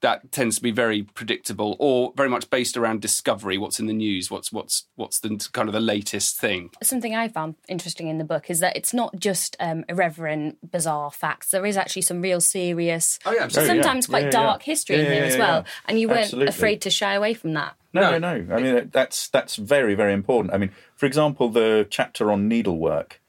That 0.00 0.30
tends 0.30 0.54
to 0.56 0.62
be 0.62 0.70
very 0.70 1.02
predictable 1.02 1.74
or 1.80 2.12
very 2.16 2.28
much 2.28 2.50
based 2.50 2.76
around 2.76 3.00
discovery. 3.02 3.58
What's 3.58 3.80
in 3.80 3.86
the 3.86 3.92
news? 3.92 4.30
What's 4.30 4.52
what's 4.52 4.84
what's 4.94 5.18
the 5.18 5.44
kind 5.52 5.68
of 5.68 5.72
the 5.72 5.80
latest 5.80 6.38
thing? 6.38 6.70
Something 6.84 7.16
I 7.16 7.26
found 7.26 7.56
interesting 7.68 8.06
in 8.06 8.18
the 8.18 8.24
book 8.24 8.48
is 8.48 8.60
that 8.60 8.76
it's 8.76 8.94
not 8.94 9.18
just 9.18 9.56
um, 9.58 9.84
irreverent, 9.88 10.70
bizarre 10.70 11.10
facts. 11.10 11.50
There 11.50 11.66
is 11.66 11.76
actually 11.76 12.02
some 12.02 12.22
real 12.22 12.40
serious, 12.40 13.18
Oh, 13.26 13.32
yeah, 13.32 13.42
absolutely. 13.42 13.74
sometimes 13.82 14.06
yeah. 14.06 14.10
quite 14.10 14.18
Yeah, 14.20 14.24
yeah, 14.26 14.30
dark 14.30 14.60
yeah. 14.60 14.70
history 14.72 14.96
Yeah, 14.96 15.02
in 15.02 15.06
yeah, 15.08 15.12
here 15.14 15.22
yeah, 15.24 15.32
as 15.32 15.38
well. 15.38 15.56
yeah. 15.64 15.70
And 15.86 16.00
you 16.00 16.08
weren't 16.08 16.20
Absolutely. 16.20 16.48
afraid 16.48 16.80
to 16.82 16.90
shy 16.90 17.14
away 17.14 17.34
from 17.34 17.54
that. 17.54 17.74
No, 17.92 18.02
No. 18.12 18.18
no, 18.18 18.38
no. 18.42 18.54
I 18.54 18.60
mean, 18.62 18.90
that's 18.92 19.28
that's 19.30 19.56
very, 19.56 19.96
very 19.96 20.12
important. 20.12 20.54
I 20.54 20.58
mean, 20.58 20.70
for 20.94 21.06
example, 21.06 21.48
the 21.48 21.88
chapter 21.90 22.30
on 22.30 22.48
needlework, 22.48 23.20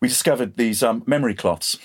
we 0.00 0.08
discovered 0.08 0.58
these 0.58 0.82
um, 0.82 1.02
memory 1.06 1.34
cloths 1.34 1.78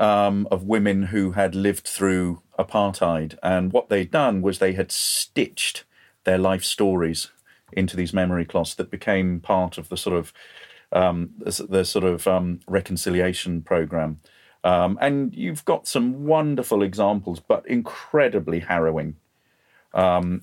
um, 0.00 0.46
of 0.50 0.64
women 0.64 1.04
who 1.04 1.32
had 1.32 1.54
lived 1.54 1.86
through 1.86 2.42
apartheid, 2.58 3.36
and 3.42 3.72
what 3.72 3.88
they'd 3.88 4.10
done 4.10 4.42
was 4.42 4.58
they 4.58 4.72
had 4.72 4.90
stitched 4.90 5.84
their 6.24 6.38
life 6.38 6.64
stories 6.64 7.30
into 7.72 7.96
these 7.96 8.12
memory 8.12 8.44
cloths 8.44 8.74
that 8.74 8.90
became 8.90 9.40
part 9.40 9.78
of 9.78 9.88
the 9.88 9.96
sort 9.96 10.16
of 10.16 10.32
um, 10.92 11.30
the, 11.38 11.66
the 11.68 11.84
sort 11.84 12.04
of 12.04 12.26
um, 12.26 12.60
reconciliation 12.68 13.62
program. 13.62 14.20
Um, 14.62 14.96
and 15.00 15.34
you've 15.34 15.64
got 15.64 15.86
some 15.86 16.24
wonderful 16.24 16.82
examples, 16.82 17.40
but 17.40 17.66
incredibly 17.66 18.60
harrowing. 18.60 19.16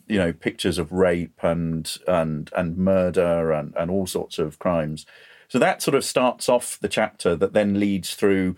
You 0.08 0.18
know 0.18 0.32
pictures 0.32 0.78
of 0.78 0.94
rape 0.94 1.44
and 1.44 1.92
and 2.08 2.50
and 2.56 2.78
murder 2.78 3.52
and 3.52 3.74
and 3.76 3.92
all 3.92 4.08
sorts 4.08 4.40
of 4.40 4.60
crimes. 4.60 5.06
So 5.50 5.60
that 5.60 5.82
sort 5.82 5.96
of 5.96 6.06
starts 6.06 6.48
off 6.48 6.80
the 6.80 6.88
chapter 6.88 7.36
that 7.36 7.52
then 7.52 7.78
leads 7.78 8.14
through 8.14 8.56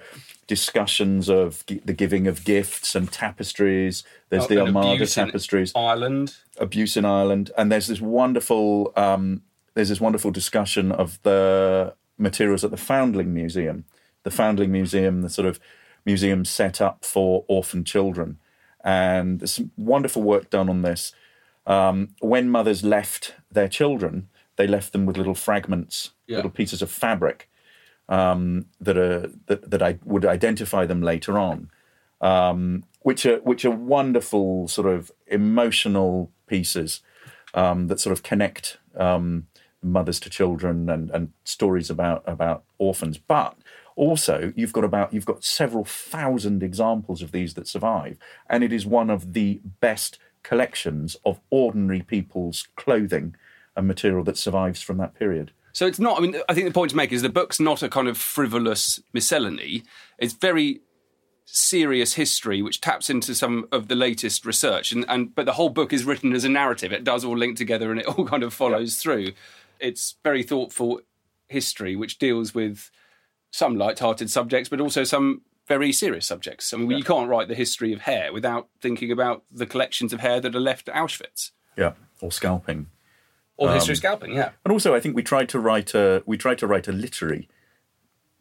discussions 0.47 1.29
of 1.29 1.65
gi- 1.65 1.81
the 1.85 1.93
giving 1.93 2.27
of 2.27 2.43
gifts 2.43 2.95
and 2.95 3.11
tapestries 3.11 4.03
there's 4.29 4.47
the 4.47 4.57
Oh, 4.59 4.65
And 4.65 4.75
armada 4.77 5.05
tapestries 5.07 5.71
Ireland. 5.75 6.35
abuse 6.57 6.97
in 6.97 7.05
Ireland, 7.05 7.51
and 7.57 7.71
there's 7.71 7.87
this 7.87 8.01
wonderful 8.01 8.91
um, 8.95 9.41
there's 9.75 9.89
this 9.89 10.01
wonderful 10.01 10.31
discussion 10.31 10.91
of 10.91 11.19
the 11.23 11.93
materials 12.17 12.63
at 12.63 12.71
the 12.71 12.77
Foundling 12.77 13.33
Museum, 13.33 13.85
the 14.23 14.31
Foundling 14.31 14.71
Museum, 14.71 15.21
the 15.21 15.29
sort 15.29 15.47
of 15.47 15.59
museum 16.05 16.45
set 16.45 16.81
up 16.81 17.03
for 17.05 17.43
orphan 17.47 17.83
children, 17.83 18.37
and 18.83 19.39
there's 19.39 19.53
some 19.53 19.71
wonderful 19.77 20.21
work 20.21 20.49
done 20.49 20.69
on 20.69 20.81
this. 20.81 21.13
Um, 21.65 22.09
when 22.19 22.49
mothers 22.49 22.83
left 22.83 23.35
their 23.51 23.69
children, 23.69 24.27
they 24.57 24.67
left 24.67 24.91
them 24.91 25.05
with 25.05 25.17
little 25.17 25.33
fragments, 25.35 26.11
Yeah. 26.27 26.37
little 26.37 26.51
pieces 26.51 26.81
of 26.81 26.91
fabric 26.91 27.49
um, 28.09 28.65
that 28.81 28.97
are 28.97 29.29
that, 29.47 29.69
that 29.69 29.81
I 29.81 29.99
would 30.03 30.25
identify 30.25 30.85
them 30.85 31.01
later 31.01 31.37
on 31.37 31.69
um, 32.23 32.85
which 33.01 33.25
are 33.25 33.37
which 33.39 33.65
are 33.65 33.71
wonderful 33.71 34.67
sort 34.67 34.87
of 34.87 35.11
emotional 35.27 36.31
pieces 36.47 37.01
um, 37.53 37.87
that 37.87 37.99
sort 37.99 38.13
of 38.13 38.23
connect 38.23 38.77
um, 38.95 39.47
mothers 39.83 40.19
to 40.21 40.29
children 40.29 40.89
and, 40.89 41.11
and 41.11 41.33
stories 41.43 41.89
about 41.89 42.23
about 42.25 42.63
orphans. 42.79 43.17
But 43.17 43.57
also, 43.95 44.53
you've 44.55 44.73
got 44.73 44.85
about 44.85 45.13
you've 45.13 45.25
got 45.25 45.43
several 45.43 45.83
thousand 45.83 46.63
examples 46.63 47.21
of 47.21 47.33
these 47.33 47.53
that 47.55 47.67
survive, 47.67 48.17
and 48.49 48.63
it 48.63 48.71
is 48.71 48.85
one 48.85 49.09
of 49.09 49.33
the 49.33 49.59
best 49.81 50.17
collections 50.41 51.15
of 51.25 51.41
ordinary 51.49 52.01
people's 52.01 52.67
clothing 52.75 53.35
and 53.75 53.87
material 53.87 54.23
that 54.23 54.37
survives 54.37 54.81
from 54.81 54.97
that 54.97 55.13
period. 55.13 55.51
So 55.73 55.87
it's 55.87 55.99
not. 55.99 56.17
I 56.17 56.21
mean, 56.21 56.35
I 56.47 56.53
think 56.53 56.67
the 56.67 56.73
point 56.73 56.91
to 56.91 56.95
make 56.95 57.11
is 57.11 57.23
the 57.23 57.29
book's 57.29 57.59
not 57.59 57.83
a 57.83 57.89
kind 57.89 58.07
of 58.07 58.17
frivolous 58.17 59.01
miscellany. 59.11 59.83
It's 60.19 60.33
very 60.33 60.81
serious 61.45 62.13
history 62.13 62.61
which 62.61 62.79
taps 62.79 63.09
into 63.09 63.35
some 63.35 63.67
of 63.71 63.87
the 63.87 63.95
latest 63.95 64.45
research 64.45 64.91
and, 64.91 65.05
and 65.07 65.35
but 65.35 65.45
the 65.45 65.53
whole 65.53 65.69
book 65.69 65.91
is 65.91 66.05
written 66.05 66.33
as 66.33 66.45
a 66.45 66.49
narrative 66.49 66.93
it 66.93 67.03
does 67.03 67.25
all 67.25 67.37
link 67.37 67.57
together 67.57 67.91
and 67.91 67.99
it 67.99 68.07
all 68.07 68.25
kind 68.33 68.43
of 68.43 68.53
follows 68.53 68.95
through 68.95 69.31
it's 69.79 70.15
very 70.23 70.41
thoughtful 70.41 71.01
history 71.49 71.95
which 71.95 72.17
deals 72.17 72.55
with 72.55 72.89
some 73.51 73.75
light-hearted 73.75 74.31
subjects 74.31 74.69
but 74.69 74.79
also 74.79 75.03
some 75.03 75.41
very 75.67 75.91
serious 75.91 76.25
subjects 76.25 76.73
i 76.73 76.77
mean 76.77 76.89
you 76.91 77.03
can't 77.03 77.29
write 77.29 77.49
the 77.49 77.55
history 77.55 77.91
of 77.91 78.01
hair 78.01 78.31
without 78.31 78.69
thinking 78.81 79.11
about 79.11 79.43
the 79.51 79.65
collections 79.65 80.13
of 80.13 80.21
hair 80.21 80.39
that 80.39 80.55
are 80.55 80.61
left 80.61 80.87
at 80.87 80.95
auschwitz 80.95 81.51
Yeah, 81.77 81.91
or 82.21 82.31
scalping. 82.31 82.87
Or 83.57 83.67
the 83.67 83.75
history 83.75 83.93
of 83.93 83.97
scalping 83.97 84.33
yeah 84.33 84.51
And 84.65 84.71
also, 84.71 84.95
I 84.95 84.99
think 84.99 85.15
we 85.15 85.23
tried 85.23 85.49
to 85.49 85.59
write 85.59 85.93
a 85.93 86.23
we 86.25 86.37
tried 86.37 86.57
to 86.59 86.67
write 86.67 86.87
a 86.87 86.91
literary 86.91 87.49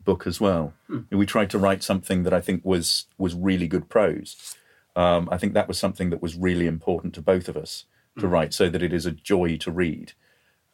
book 0.05 0.27
as 0.27 0.41
well. 0.41 0.75
We 1.11 1.27
tried 1.27 1.51
to 1.51 1.59
write 1.59 1.83
something 1.83 2.25
that 2.25 2.33
I 2.33 2.41
think 2.41 2.65
was 2.65 3.07
was 3.19 3.35
really 3.35 3.69
good 3.69 3.89
prose. 3.89 4.57
Um, 4.95 5.29
I 5.31 5.39
think 5.39 5.55
that 5.55 5.69
was 5.69 5.79
something 5.79 6.11
that 6.11 6.21
was 6.21 6.37
really 6.37 6.67
important 6.67 7.15
to 7.15 7.23
both 7.23 7.49
of 7.49 7.57
us. 7.57 7.85
to 8.19 8.29
write, 8.29 8.53
so 8.53 8.69
that 8.69 8.83
it 8.83 8.93
is 8.93 9.07
a 9.07 9.11
joy 9.13 9.57
to 9.57 9.71
read. 9.71 10.13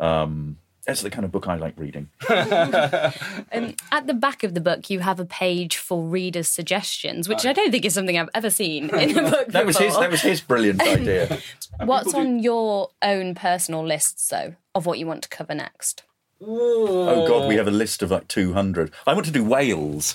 Um, 0.01 0.59
that's 0.89 1.03
the 1.03 1.11
kind 1.11 1.27
of 1.27 1.31
book 1.31 1.47
I 1.47 1.57
like 1.57 1.75
reading. 1.77 2.09
Um, 3.51 3.75
at 3.93 4.07
the 4.07 4.15
back 4.15 4.43
of 4.43 4.55
the 4.55 4.61
book, 4.61 4.91
you 4.91 5.01
have 5.01 5.19
a 5.19 5.25
page 5.25 5.77
for 5.77 6.03
readers' 6.03 6.49
suggestions, 6.49 7.29
which 7.29 7.47
I 7.47 7.53
don't 7.53 7.71
think 7.71 7.85
is 7.85 7.95
something 7.95 8.19
I've 8.19 8.29
ever 8.35 8.51
seen 8.51 8.91
in 8.91 9.19
a 9.19 9.31
book 9.31 9.49
That 9.49 9.67
was 9.67 9.79
his. 9.79 9.97
That 9.99 10.11
was 10.11 10.21
his 10.21 10.41
brilliant 10.41 10.83
idea. 10.87 11.39
What's 11.83 12.15
on 12.15 12.41
your 12.41 12.91
own 13.03 13.35
personal 13.35 13.85
lists, 13.85 14.29
though, 14.29 14.55
of 14.75 14.87
what 14.87 14.99
you 14.99 15.07
want 15.07 15.23
to 15.23 15.29
cover 15.29 15.55
next? 15.55 16.03
Oh 16.43 17.27
God, 17.27 17.49
we 17.49 17.57
have 17.57 17.67
a 17.67 17.73
list 17.73 18.03
of 18.03 18.11
like 18.11 18.29
two 18.29 18.53
hundred. 18.53 18.93
I 19.07 19.15
want 19.15 19.27
to 19.27 19.33
do 19.33 19.45
whales, 19.45 20.15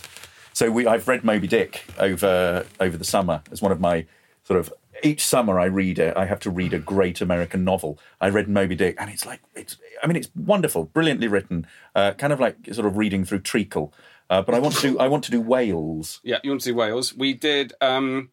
so 0.53 0.71
we. 0.71 0.85
I've 0.85 1.07
read 1.07 1.23
Moby 1.23 1.47
Dick 1.47 1.83
over 1.97 2.65
over 2.79 2.97
the 2.97 3.05
summer 3.05 3.41
as 3.51 3.61
one 3.61 3.71
of 3.71 3.79
my 3.79 4.05
sort 4.43 4.59
of. 4.59 4.71
Each 5.01 5.25
summer 5.25 5.59
I 5.59 5.65
read 5.65 5.99
it. 5.99 6.15
I 6.15 6.25
have 6.25 6.39
to 6.41 6.49
read 6.51 6.73
a 6.73 6.79
great 6.79 7.19
American 7.21 7.63
novel. 7.63 7.99
I 8.21 8.29
read 8.29 8.47
Moby 8.47 8.75
Dick, 8.75 8.95
and 8.99 9.09
it's 9.09 9.25
like 9.25 9.41
it's. 9.55 9.77
I 10.03 10.07
mean, 10.07 10.15
it's 10.15 10.29
wonderful, 10.35 10.85
brilliantly 10.85 11.27
written. 11.27 11.65
Uh, 11.95 12.13
kind 12.13 12.31
of 12.31 12.39
like 12.39 12.55
sort 12.71 12.85
of 12.85 12.97
reading 12.97 13.25
through 13.25 13.39
treacle. 13.39 13.93
Uh, 14.29 14.41
but 14.41 14.55
I 14.55 14.59
want 14.59 14.75
to 14.75 14.81
do. 14.81 14.99
I 14.99 15.07
want 15.07 15.23
to 15.25 15.31
do 15.31 15.41
whales. 15.41 16.19
Yeah, 16.23 16.37
you 16.43 16.51
want 16.51 16.61
to 16.61 16.69
do 16.69 16.75
whales? 16.75 17.15
We 17.15 17.33
did. 17.33 17.73
Um, 17.81 18.29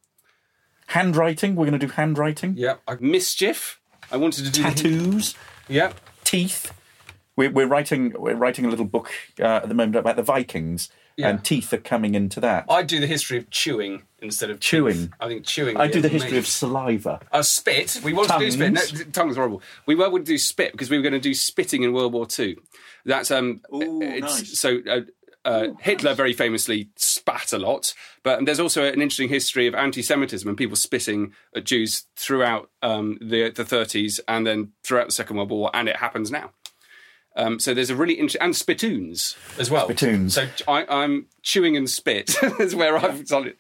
Handwriting. 0.89 1.55
We're 1.55 1.67
going 1.67 1.79
to 1.79 1.87
do 1.87 1.93
handwriting. 1.93 2.55
yeah, 2.57 2.77
mischief. 3.01 3.81
I 4.11 4.17
wanted 4.17 4.45
to 4.45 4.51
do 4.51 4.63
Tattoos. 4.63 5.35
Yeah, 5.69 5.93
teeth. 6.25 6.73
We're, 7.41 7.51
we're 7.51 7.67
writing 7.67 8.13
we're 8.19 8.35
writing 8.35 8.67
a 8.67 8.69
little 8.69 8.85
book 8.85 9.11
uh, 9.41 9.45
at 9.63 9.69
the 9.71 9.75
moment 9.75 9.97
about 9.97 10.17
the 10.17 10.23
Vikings, 10.23 10.91
Yeah. 11.17 11.31
and 11.31 11.43
teeth 11.43 11.73
are 11.73 11.79
coming 11.79 12.15
into 12.15 12.39
that. 12.41 12.67
I 12.69 12.83
do 12.83 13.01
the 13.01 13.07
history 13.07 13.39
of 13.39 13.49
chewing 13.49 14.03
instead 14.19 14.51
of 14.51 14.61
teeth. 14.61 14.69
Chewing. 14.69 15.15
I 15.19 15.27
think 15.29 15.47
chewing. 15.47 15.79
I 15.79 15.87
do 15.87 16.03
the 16.03 16.11
history 16.11 16.33
of 16.33 16.45
amazing. 16.45 16.51
saliva. 16.51 17.21
Uh, 17.33 17.41
spit. 17.41 17.99
We 18.05 18.13
wanted 18.13 18.35
to 18.35 18.39
do 18.41 18.51
spit. 18.51 18.73
No, 18.75 18.81
Tongues. 18.83 19.05
tongues 19.13 19.37
horrible. 19.37 19.63
We 19.87 19.95
were 19.95 20.11
going 20.11 20.23
to 20.27 20.31
do 20.31 20.37
spit 20.37 20.73
because 20.73 20.91
we 20.91 20.99
were 20.99 21.03
going 21.03 21.15
to 21.15 21.19
do 21.19 21.33
spitting 21.33 21.83
in 21.83 21.95
World 21.95 22.13
War 22.13 22.27
Two. 22.27 22.57
That's 23.07 23.31
um. 23.31 23.63
Ooh, 23.75 24.03
it's, 24.03 24.21
nice. 24.21 24.59
So. 24.61 24.81
Uh, 24.87 25.01
uh, 25.43 25.69
Hitler 25.81 26.13
very 26.13 26.35
famously 26.35 26.91
spat 26.97 27.55
a 27.55 27.59
lot, 27.59 27.95
but 28.23 28.45
there's 28.45 28.61
also 28.61 28.85
an 28.85 29.01
interesting 29.01 29.31
history 29.31 29.67
of 29.67 29.75
anti-Semitism 29.75 30.47
and 30.47 30.59
people 30.59 30.77
spitting 30.77 31.33
at 31.57 31.65
Jews 31.65 32.05
throughout 32.15 32.69
um, 32.83 33.17
the 33.23 33.49
the 33.49 33.65
30s 33.65 34.21
and 34.29 34.47
then 34.47 34.73
throughout 34.85 35.07
the 35.07 35.13
Second 35.15 35.37
World 35.39 35.51
War, 35.51 35.71
and 35.73 35.89
it 35.89 35.97
happens 35.97 36.31
now. 36.31 36.51
Um, 37.41 37.59
so 37.59 37.73
there's 37.75 37.91
a 37.91 37.97
really 37.97 38.15
interesting 38.15 38.43
and 38.43 38.55
spittoons 38.55 39.37
as 39.59 39.71
well. 39.71 39.87
Spittoons. 39.87 40.35
So 40.35 40.47
I, 40.69 40.85
I'm 40.89 41.27
chewing 41.43 41.77
and 41.77 41.89
spit 41.89 42.37
is 42.61 42.75
where 42.75 42.97
I've 42.99 43.27
done 43.27 43.47
it. 43.49 43.57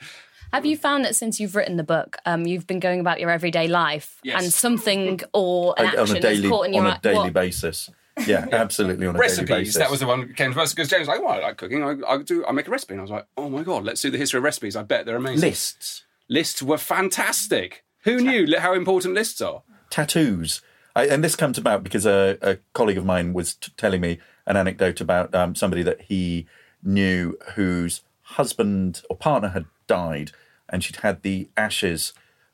Have 0.52 0.66
you 0.66 0.76
found 0.76 1.04
that 1.04 1.14
since 1.14 1.38
you've 1.40 1.54
written 1.54 1.76
the 1.76 1.84
book, 1.84 2.16
um, 2.26 2.44
you've 2.46 2.66
been 2.66 2.80
going 2.80 2.98
about 3.00 3.20
your 3.20 3.30
everyday 3.30 3.68
life 3.68 4.18
Yes. 4.24 4.42
and 4.42 4.52
something 4.52 5.20
or 5.32 5.74
an 5.78 5.86
on 5.86 5.96
action 5.98 6.16
a 6.16 6.20
daily 6.20 6.48
caught 6.48 6.66
in 6.66 6.74
your 6.74 6.84
on 6.84 6.96
a 6.96 7.00
daily 7.00 7.16
what- 7.18 7.32
basis. 7.32 7.88
Yeah, 8.26 8.46
absolutely 8.52 9.06
on 9.06 9.14
a 9.14 9.18
daily 9.18 9.28
recipes. 9.28 9.48
basis. 9.48 9.76
That 9.76 9.90
was 9.90 10.00
the 10.00 10.06
one 10.06 10.20
that 10.20 10.36
came 10.36 10.52
to 10.52 10.60
us 10.60 10.74
because 10.74 10.90
James 10.90 11.06
was 11.06 11.08
like, 11.08 11.22
"Well, 11.22 11.30
I 11.34 11.38
like 11.38 11.56
cooking. 11.56 11.82
I, 11.82 11.94
I 12.06 12.18
do. 12.22 12.44
I 12.44 12.52
make 12.52 12.66
a 12.68 12.70
recipe." 12.70 12.92
And 12.92 13.00
I 13.00 13.04
was 13.04 13.10
like, 13.10 13.26
"Oh 13.38 13.48
my 13.48 13.62
god, 13.62 13.84
let's 13.84 14.02
do 14.02 14.10
the 14.10 14.18
history 14.18 14.38
of 14.38 14.44
recipes. 14.44 14.76
I 14.76 14.82
bet 14.82 15.06
they're 15.06 15.16
amazing." 15.16 15.48
lists, 15.48 16.04
Lists 16.28 16.60
were 16.62 16.76
fantastic. 16.76 17.82
Who 18.04 18.20
knew 18.20 18.58
how 18.58 18.74
important 18.74 19.14
lists 19.14 19.40
are? 19.40 19.62
tattoos, 19.88 20.60
I, 21.00 21.06
and 21.06 21.24
this 21.24 21.34
comes 21.34 21.56
about 21.56 21.82
because 21.82 22.04
a, 22.04 22.36
a 22.42 22.58
colleague 22.74 22.98
of 22.98 23.06
mine 23.06 23.32
was 23.32 23.54
t- 23.54 23.72
telling 23.78 24.02
me 24.02 24.18
an 24.46 24.56
anecdote 24.56 25.00
about 25.00 25.34
um, 25.34 25.54
somebody 25.54 25.82
that 25.82 26.02
he 26.02 26.46
knew 26.82 27.38
whose 27.54 28.02
husband 28.22 29.02
or 29.08 29.16
partner 29.16 29.48
had 29.48 29.64
died, 29.86 30.32
and 30.68 30.84
she'd 30.84 30.96
had 30.96 31.22
the 31.22 31.48
ashes 31.56 32.12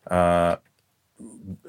uh, 0.09 0.57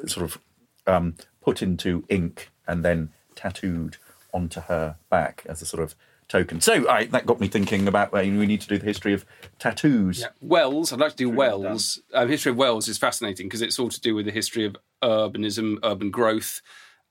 sort 0.05 0.23
of 0.23 0.37
um, 0.85 1.15
put 1.41 1.63
into 1.63 2.05
ink 2.09 2.51
and 2.67 2.85
then 2.85 3.09
tattooed 3.35 3.97
onto 4.31 4.61
her 4.61 4.97
back 5.09 5.43
as 5.47 5.61
a 5.63 5.65
sort 5.65 5.81
of 5.81 5.95
token. 6.27 6.61
So 6.61 6.89
I, 6.89 7.05
that 7.05 7.25
got 7.25 7.39
me 7.39 7.47
thinking 7.47 7.87
about 7.87 8.13
uh, 8.13 8.19
we 8.19 8.45
need 8.45 8.61
to 8.61 8.67
do 8.67 8.77
the 8.77 8.85
history 8.85 9.13
of 9.13 9.25
tattoos. 9.59 10.25
Wells. 10.41 10.91
I'd 10.91 10.99
like 10.99 11.11
to 11.11 11.17
do 11.17 11.29
Wells. 11.29 12.01
Uh, 12.13 12.25
history 12.25 12.51
of 12.51 12.57
Wells 12.57 12.87
is 12.87 12.97
fascinating 12.97 13.47
because 13.47 13.61
it's 13.61 13.79
all 13.79 13.89
to 13.89 14.01
do 14.01 14.15
with 14.15 14.25
the 14.25 14.31
history 14.31 14.65
of 14.65 14.75
urbanism, 15.01 15.77
urban 15.83 16.11
growth, 16.11 16.61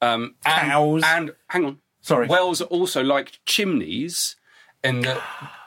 um, 0.03 0.35
and, 0.45 0.71
Cows. 0.71 1.03
and 1.05 1.35
hang 1.49 1.65
on. 1.65 1.79
Sorry. 2.01 2.27
Wells 2.27 2.61
are 2.61 2.67
also 2.67 3.03
like 3.03 3.41
chimneys 3.47 4.37
in 4.85 5.01
that 5.01 5.23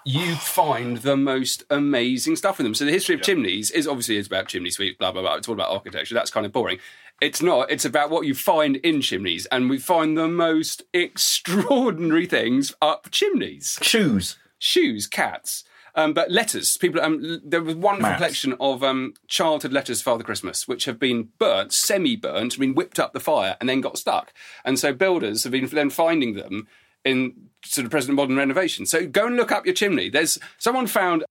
you 0.09 0.33
find 0.35 0.97
the 0.97 1.15
most 1.15 1.63
amazing 1.69 2.35
stuff 2.35 2.59
in 2.59 2.63
them. 2.63 2.73
So 2.73 2.83
the 2.83 2.91
history 2.91 3.13
of 3.13 3.21
chimneys 3.21 3.69
is 3.69 3.87
obviously 3.87 4.17
it's 4.17 4.27
about 4.27 4.47
chimney 4.47 4.71
sweeps, 4.71 4.97
blah 4.97 5.11
blah 5.11 5.21
blah. 5.21 5.35
It's 5.35 5.47
all 5.47 5.53
about 5.53 5.69
architecture. 5.69 6.15
That's 6.15 6.31
kind 6.31 6.47
of 6.47 6.51
boring. 6.51 6.79
It's 7.21 7.43
not. 7.43 7.69
It's 7.69 7.85
about 7.85 8.09
what 8.09 8.25
you 8.25 8.33
find 8.33 8.77
in 8.77 9.01
chimneys, 9.01 9.45
and 9.47 9.69
we 9.69 9.77
find 9.77 10.17
the 10.17 10.27
most 10.27 10.81
extraordinary 10.93 12.25
things 12.25 12.73
up 12.81 13.11
chimneys 13.11 13.77
Shoes. 13.83 14.37
shoes, 14.57 15.05
cats. 15.05 15.63
Um, 15.93 16.13
but 16.13 16.31
letters, 16.31 16.75
people. 16.77 17.01
Um, 17.01 17.41
there 17.43 17.61
was 17.61 17.75
one 17.75 18.01
Maps. 18.01 18.17
collection 18.17 18.55
of 18.59 18.83
um, 18.83 19.13
childhood 19.27 19.73
letters, 19.73 20.01
for 20.01 20.11
Father 20.11 20.23
Christmas, 20.23 20.67
which 20.67 20.85
have 20.85 20.97
been 20.97 21.29
burnt, 21.37 21.71
semi-burnt, 21.71 22.57
been 22.57 22.73
whipped 22.73 22.99
up 22.99 23.13
the 23.13 23.19
fire, 23.19 23.57
and 23.59 23.69
then 23.69 23.81
got 23.81 23.97
stuck. 23.99 24.33
And 24.65 24.79
so 24.79 24.91
builders 24.91 25.43
have 25.43 25.51
been 25.51 25.67
then 25.67 25.89
finding 25.91 26.33
them 26.33 26.67
in 27.05 27.48
sort 27.63 27.85
of 27.85 27.91
present 27.91 28.15
modern 28.15 28.37
renovation. 28.37 28.85
So 28.85 29.05
go 29.05 29.27
and 29.27 29.35
look 29.35 29.51
up 29.51 29.65
your 29.65 29.75
chimney. 29.75 30.09
There's 30.09 30.39
someone 30.57 30.87
found 30.87 31.23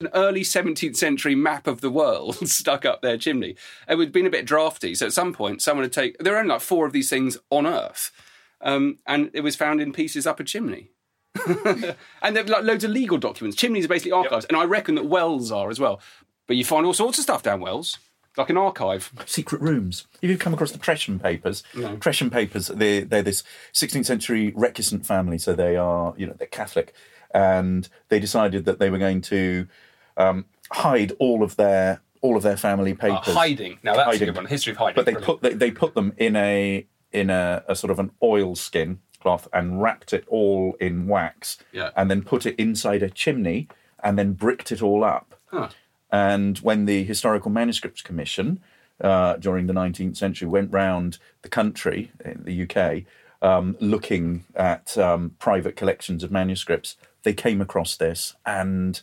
an 0.00 0.08
early 0.14 0.40
17th 0.40 0.96
century 0.96 1.34
map 1.34 1.66
of 1.66 1.80
the 1.80 1.90
world 1.90 2.36
stuck 2.48 2.84
up 2.84 3.02
their 3.02 3.18
chimney. 3.18 3.56
It 3.88 3.98
had 3.98 4.12
been 4.12 4.26
a 4.26 4.30
bit 4.30 4.46
drafty, 4.46 4.94
so 4.94 5.06
at 5.06 5.12
some 5.12 5.32
point 5.32 5.62
someone 5.62 5.84
had 5.84 5.92
taken. 5.92 6.24
There 6.24 6.34
are 6.34 6.38
only 6.38 6.52
like 6.52 6.62
four 6.62 6.86
of 6.86 6.92
these 6.92 7.10
things 7.10 7.38
on 7.50 7.66
Earth, 7.66 8.10
um, 8.60 8.98
and 9.06 9.30
it 9.34 9.42
was 9.42 9.56
found 9.56 9.80
in 9.80 9.92
pieces 9.92 10.26
up 10.26 10.40
a 10.40 10.44
chimney. 10.44 10.90
and 11.46 12.36
there 12.36 12.44
are 12.44 12.48
like 12.48 12.64
loads 12.64 12.84
of 12.84 12.90
legal 12.90 13.18
documents. 13.18 13.56
Chimneys 13.56 13.84
are 13.84 13.88
basically 13.88 14.12
archives, 14.12 14.46
and 14.46 14.56
I 14.56 14.64
reckon 14.64 14.94
that 14.96 15.06
wells 15.06 15.52
are 15.52 15.70
as 15.70 15.78
well. 15.78 16.00
But 16.46 16.56
you 16.56 16.64
find 16.64 16.84
all 16.84 16.94
sorts 16.94 17.18
of 17.18 17.22
stuff 17.22 17.42
down 17.42 17.60
wells, 17.60 17.98
like 18.36 18.50
an 18.50 18.56
archive. 18.56 19.12
secret 19.26 19.60
rooms. 19.60 20.06
If 20.22 20.30
you've 20.30 20.38
come 20.38 20.54
across 20.54 20.72
the 20.72 20.78
Tresham 20.78 21.20
papers, 21.22 21.62
Tresham 21.74 22.30
papers, 22.30 22.68
they're, 22.68 23.04
they're 23.04 23.22
this 23.22 23.42
16th 23.72 24.06
century 24.06 24.52
recusant 24.52 25.04
family, 25.06 25.38
so 25.38 25.52
they 25.52 25.76
are, 25.76 26.14
you 26.16 26.26
know, 26.26 26.34
they're 26.38 26.46
Catholic, 26.46 26.94
and 27.34 27.88
they 28.08 28.18
decided 28.20 28.64
that 28.64 28.78
they 28.78 28.90
were 28.90 28.98
going 28.98 29.20
to 29.22 29.66
um, 30.16 30.44
hide 30.72 31.12
all 31.18 31.42
of 31.42 31.56
their 31.56 32.00
all 32.22 32.36
of 32.36 32.42
their 32.42 32.56
family 32.56 32.92
Uh, 32.92 32.96
papers. 32.96 33.34
hiding. 33.34 33.78
Now 33.82 33.94
that's 33.94 34.06
Hiding. 34.06 34.22
a 34.22 34.26
good 34.26 34.36
one. 34.36 34.46
History 34.46 34.72
of 34.72 34.76
hiding. 34.76 34.94
but 34.94 35.06
they 35.06 35.12
Brilliant. 35.12 35.40
put 35.40 35.42
they, 35.42 35.54
they 35.54 35.70
put 35.70 35.94
them 35.94 36.12
in 36.18 36.36
a 36.36 36.86
in 37.12 37.30
a, 37.30 37.64
a 37.66 37.74
sort 37.74 37.90
of 37.90 37.98
an 37.98 38.10
oil 38.22 38.54
skin 38.54 39.00
cloth 39.22 39.48
and 39.54 39.80
wrapped 39.82 40.12
it 40.12 40.24
all 40.28 40.76
in 40.80 41.06
wax, 41.06 41.58
Yeah. 41.72 41.90
and 41.96 42.10
then 42.10 42.22
put 42.22 42.44
it 42.46 42.56
inside 42.58 43.02
a 43.02 43.08
chimney 43.10 43.68
and 44.02 44.18
then 44.18 44.32
bricked 44.34 44.70
it 44.70 44.82
all 44.82 45.02
up. 45.02 45.34
And 46.12 46.58
when 46.58 46.86
the 46.86 47.04
Historical 47.04 47.50
Manuscripts 47.50 48.02
Commission 48.02 48.60
uh, 49.00 49.36
during 49.36 49.66
the 49.66 49.72
19th 49.72 50.16
century 50.16 50.48
went 50.48 50.72
round 50.72 51.18
the 51.42 51.48
country, 51.48 52.12
in 52.24 52.44
the 52.44 52.62
UK, 52.62 53.04
um, 53.42 53.76
looking 53.80 54.44
at 54.54 54.98
um, 54.98 55.34
private 55.38 55.76
collections 55.76 56.22
of 56.22 56.30
manuscripts, 56.30 56.96
they 57.22 57.32
came 57.32 57.60
across 57.60 57.96
this, 57.96 58.34
and 58.44 59.02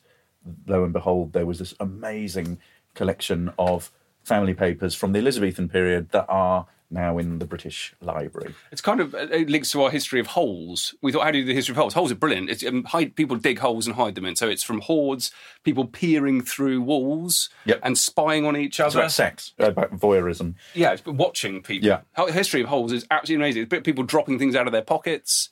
lo 0.67 0.83
and 0.83 0.93
behold, 0.93 1.33
there 1.33 1.45
was 1.45 1.59
this 1.59 1.73
amazing 1.79 2.59
collection 2.93 3.51
of 3.57 3.91
family 4.23 4.53
papers 4.53 4.93
from 4.93 5.13
the 5.13 5.19
Elizabethan 5.19 5.69
period 5.69 6.09
that 6.09 6.25
are 6.27 6.67
now 6.89 7.17
in 7.17 7.39
the 7.39 7.45
British 7.45 7.93
Library. 8.02 8.56
It's 8.71 8.82
kind 8.82 9.00
of 9.02 9.13
it 9.13 9.50
links 9.50 9.71
to 9.71 9.84
our 9.84 9.89
history 9.91 10.19
of 10.19 10.28
holes. 10.28 10.95
We 11.02 11.12
thought, 11.12 11.23
how 11.23 11.32
do 11.32 11.38
you 11.38 11.43
do 11.43 11.50
the 11.50 11.54
history 11.56 11.73
of 11.73 11.78
holes? 11.78 11.93
Holes 11.93 12.12
are 12.12 12.15
brilliant. 12.15 12.50
It's, 12.50 12.65
um, 12.65 12.84
hide, 12.86 13.15
people 13.15 13.36
dig 13.38 13.60
holes 13.60 13.88
and 13.88 13.95
hide 13.95 14.15
them 14.15 14.26
in. 14.26 14.36
So 14.36 14.47
it's 14.47 14.63
from 14.63 14.82
hoards, 14.82 15.32
people 15.63 15.86
peering 15.86 16.41
through 16.41 16.82
walls 16.82 17.50
Yep. 17.65 17.80
and 17.84 17.97
spying 17.97 18.45
on 18.45 18.56
each 18.56 18.80
other. 18.80 18.88
It's 18.88 18.95
other. 18.95 19.02
about 19.04 19.12
sex, 19.12 19.54
about 19.60 19.91
voyeurism. 19.97 20.56
Yeah, 20.73 20.93
it's 20.93 21.06
watching 21.06 21.62
people. 21.62 21.88
Yeah. 21.88 22.02
How- 22.13 22.28
history 22.28 22.62
of 22.62 22.69
holes 22.69 22.91
is 22.91 23.06
absolutely 23.12 23.45
amazing. 23.45 23.67
It's 23.71 23.84
people 23.86 24.04
dropping 24.04 24.39
things 24.39 24.56
out 24.56 24.65
of 24.67 24.71
their 24.73 24.82
pockets. 24.82 25.50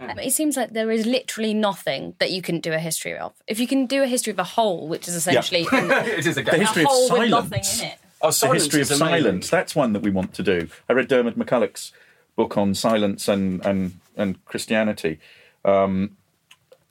Um, 0.00 0.16
It 0.20 0.32
seems 0.32 0.56
like 0.56 0.74
there 0.74 0.90
is 0.92 1.06
literally 1.06 1.52
nothing 1.54 2.14
that 2.20 2.30
you 2.30 2.40
can 2.40 2.60
do 2.60 2.72
a 2.72 2.78
history 2.78 3.18
of. 3.18 3.32
If 3.48 3.58
you 3.58 3.66
can 3.66 3.86
do 3.86 4.02
a 4.04 4.06
history 4.06 4.30
of 4.32 4.38
a 4.38 4.44
hole, 4.44 4.86
which 4.86 5.08
is 5.08 5.14
essentially 5.16 5.66
it 5.72 6.24
is 6.24 6.38
a 6.38 6.42
The 6.42 6.56
history 6.56 6.82
a 6.84 6.86
of 6.86 6.90
hole 6.92 7.08
silence. 7.08 7.20
with 7.20 7.30
nothing 7.30 7.64
in 7.86 7.92
it. 7.92 7.98
Oh, 8.20 8.30
the 8.30 8.52
history 8.52 8.80
of 8.80 8.88
silence. 8.88 9.48
That's 9.48 9.76
one 9.76 9.92
that 9.92 10.02
we 10.02 10.10
want 10.10 10.34
to 10.34 10.42
do. 10.42 10.68
I 10.88 10.92
read 10.92 11.08
Diarmaid 11.08 11.36
MacCulloch's 11.36 11.92
book 12.36 12.56
on 12.56 12.74
silence 12.74 13.28
and 13.28 13.64
and 13.64 14.00
and 14.16 14.44
Christianity, 14.44 15.20
um, 15.64 16.16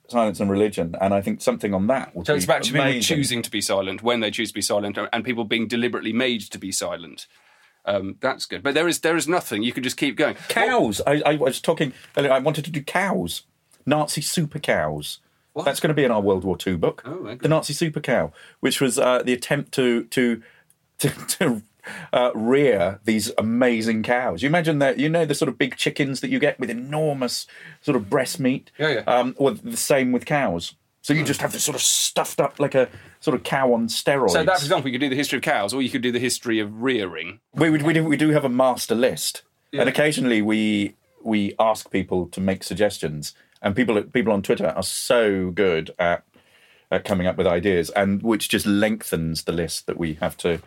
silence 0.08 0.40
and 0.40 0.50
religion, 0.50 0.96
and 1.00 1.12
I 1.12 1.20
think 1.20 1.42
something 1.42 1.74
on 1.74 1.86
that 1.88 2.14
would 2.14 2.26
So 2.26 2.34
be 2.34 2.36
it's 2.36 2.44
about 2.44 2.62
people 2.62 3.00
choosing 3.00 3.42
to 3.42 3.50
be 3.50 3.60
silent 3.60 4.02
when 4.02 4.20
they 4.20 4.30
choose 4.30 4.48
to 4.48 4.54
be 4.54 4.62
silent, 4.62 4.98
and 5.12 5.24
people 5.24 5.44
being 5.44 5.68
deliberately 5.68 6.12
made 6.12 6.40
to 6.42 6.58
be 6.58 6.72
silent. 6.72 7.26
Um, 7.84 8.16
that's 8.20 8.44
good, 8.44 8.62
but 8.62 8.74
there 8.74 8.88
is 8.88 9.00
there 9.00 9.16
is 9.16 9.28
nothing. 9.28 9.62
You 9.62 9.72
can 9.72 9.82
just 9.82 9.96
keep 9.96 10.16
going. 10.16 10.36
cows. 10.48 11.00
I, 11.06 11.22
I 11.24 11.36
was 11.36 11.60
talking. 11.60 11.92
earlier, 12.16 12.32
I 12.32 12.38
wanted 12.38 12.64
to 12.66 12.70
do 12.70 12.82
cows, 12.82 13.42
Nazi 13.84 14.20
super 14.20 14.58
cows. 14.58 15.20
That's 15.64 15.80
going 15.80 15.88
to 15.88 15.94
be 15.94 16.04
in 16.04 16.12
our 16.12 16.20
World 16.20 16.44
War 16.44 16.56
II 16.64 16.76
book. 16.76 17.02
Oh. 17.04 17.34
The 17.34 17.48
Nazi 17.48 17.72
super 17.72 17.98
cow, 18.00 18.32
which 18.60 18.80
was 18.80 18.98
uh, 18.98 19.22
the 19.24 19.32
attempt 19.32 19.72
to 19.72 20.04
to 20.04 20.42
to, 21.08 21.08
to 21.38 21.62
uh, 22.12 22.30
rear 22.34 23.00
these 23.04 23.30
amazing 23.38 24.02
cows. 24.02 24.42
You 24.42 24.48
imagine 24.48 24.78
that, 24.80 24.98
you 24.98 25.08
know, 25.08 25.24
the 25.24 25.34
sort 25.34 25.48
of 25.48 25.58
big 25.58 25.76
chickens 25.76 26.20
that 26.20 26.30
you 26.30 26.38
get 26.38 26.58
with 26.58 26.70
enormous 26.70 27.46
sort 27.80 27.96
of 27.96 28.10
breast 28.10 28.40
meat? 28.40 28.70
Yeah, 28.78 28.88
yeah. 28.88 29.00
Um, 29.00 29.34
or 29.38 29.52
the 29.52 29.76
same 29.76 30.12
with 30.12 30.26
cows. 30.26 30.74
So 31.02 31.14
you 31.14 31.24
just 31.24 31.40
have 31.40 31.52
this 31.52 31.64
sort 31.64 31.74
of 31.74 31.80
stuffed 31.80 32.38
up 32.38 32.60
like 32.60 32.74
a 32.74 32.88
sort 33.20 33.34
of 33.34 33.42
cow 33.42 33.72
on 33.72 33.88
steroids. 33.88 34.32
So 34.32 34.44
that, 34.44 34.58
for 34.58 34.64
example, 34.64 34.90
you 34.90 34.98
could 34.98 35.04
do 35.04 35.08
the 35.08 35.16
history 35.16 35.38
of 35.38 35.42
cows, 35.42 35.72
or 35.72 35.80
you 35.80 35.88
could 35.88 36.02
do 36.02 36.12
the 36.12 36.18
history 36.18 36.58
of 36.58 36.82
rearing. 36.82 37.40
we, 37.54 37.70
we, 37.70 37.82
we, 37.82 37.92
do, 37.94 38.04
we 38.04 38.16
do 38.18 38.30
have 38.30 38.44
a 38.44 38.50
master 38.50 38.94
list. 38.94 39.42
And 39.72 39.88
occasionally 39.88 40.42
we 40.42 40.94
we 41.22 41.54
ask 41.58 41.90
people 41.90 42.26
to 42.28 42.40
make 42.40 42.62
suggestions. 42.62 43.34
And 43.60 43.74
people 43.74 44.02
people 44.02 44.32
on 44.32 44.42
Twitter 44.42 44.68
are 44.68 44.82
so 44.82 45.50
good 45.50 45.90
at, 45.98 46.24
at 46.90 47.04
coming 47.04 47.26
up 47.26 47.36
with 47.36 47.46
ideas 47.46 47.90
and 47.90 48.22
which 48.22 48.48
just 48.48 48.66
lengthens 48.66 49.44
the 49.44 49.52
list 49.52 49.86
that 49.86 49.98
we 49.98 50.14
have 50.14 50.36
to 50.38 50.60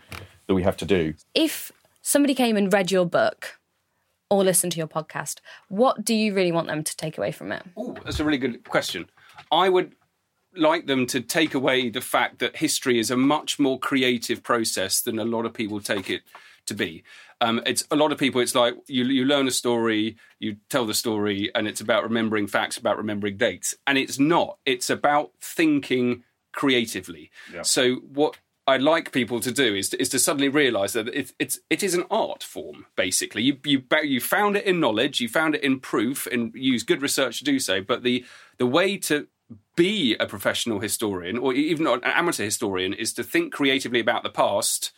that 0.48 0.54
we 0.54 0.64
have 0.64 0.78
to 0.78 0.86
do. 0.86 1.14
If 1.34 1.72
somebody 2.02 2.36
came 2.36 2.58
and 2.58 2.72
read 2.72 2.92
your 2.92 3.06
book 3.06 3.60
or 4.30 4.44
listened 4.44 4.72
to 4.74 4.78
your 4.78 4.88
podcast, 4.88 5.40
what 5.70 6.04
do 6.04 6.14
you 6.14 6.34
really 6.34 6.52
want 6.52 6.68
them 6.68 6.84
to 6.84 6.98
take 6.98 7.18
away 7.18 7.32
from 7.32 7.52
it? 7.52 7.64
Oh, 7.78 7.96
that's 8.04 8.20
a 8.20 8.24
really 8.24 8.38
good 8.38 8.68
question. 8.68 9.10
I 9.52 9.70
would 9.70 9.96
like 10.56 10.88
them 10.88 11.06
to 11.08 11.22
take 11.22 11.54
away 11.54 11.90
the 11.90 12.02
fact 12.02 12.40
that 12.40 12.58
history 12.58 13.00
is 13.00 13.10
a 13.10 13.18
much 13.18 13.60
more 13.60 13.80
creative 13.80 14.44
process 14.44 15.02
than 15.02 15.20
a 15.20 15.26
lot 15.26 15.46
of 15.46 15.54
people 15.54 15.80
take 15.80 16.10
it 16.10 16.22
to 16.66 16.74
be. 16.74 17.04
Um, 17.42 17.62
it's 17.66 17.84
a 17.90 17.96
lot 17.96 18.12
of 18.12 18.20
people. 18.20 18.40
It's 18.40 18.56
like 18.56 18.76
you 18.88 19.04
you 19.06 19.26
learn 19.26 19.48
a 19.48 19.52
story, 19.52 20.16
you 20.40 20.58
tell 20.70 20.86
the 20.86 20.94
story, 20.94 21.52
and 21.56 21.68
it's 21.68 21.82
about 21.82 22.04
remembering 22.04 22.48
facts, 22.48 22.78
about 22.78 22.98
remembering 22.98 23.38
dates, 23.38 23.74
and 23.88 23.98
it's 23.98 24.20
not. 24.20 24.60
It's 24.66 24.90
about 24.90 25.32
thinking 25.42 26.24
creatively. 26.54 27.32
So 27.64 27.96
what 27.96 28.38
I'd 28.68 28.84
like 28.84 29.12
people 29.12 29.40
to 29.40 29.52
do 29.52 29.76
is 29.76 29.90
to, 29.90 30.02
is 30.02 30.10
to 30.10 30.20
suddenly 30.20 30.50
realise 30.50 30.94
that 30.94 31.08
it, 31.08 31.34
it's 31.40 31.60
it 31.70 31.82
is 31.82 31.96
an 31.96 32.04
art 32.12 32.44
form. 32.44 32.86
Basically, 32.96 33.42
you 33.42 33.58
you 33.66 33.84
you 34.04 34.22
found 34.22 34.56
it 34.56 34.66
in 34.66 34.80
knowledge, 34.80 35.20
you 35.20 35.28
found 35.28 35.56
it 35.56 35.64
in 35.64 35.80
proof, 35.80 36.28
and 36.28 36.54
use 36.54 36.84
good 36.84 37.02
research 37.02 37.40
to 37.40 37.44
do 37.44 37.60
so. 37.60 37.82
But 37.82 38.04
the 38.04 38.24
the 38.60 38.68
way 38.68 38.98
to 38.98 39.28
be 39.76 40.16
a 40.20 40.28
professional 40.28 40.80
historian, 40.80 41.38
or 41.38 41.54
even 41.54 41.88
an 41.88 42.02
amateur 42.04 42.44
historian, 42.44 42.94
is 42.94 43.14
to 43.14 43.24
think 43.24 43.52
creatively 43.52 44.00
about 44.00 44.24
the 44.24 44.30
past 44.30 44.92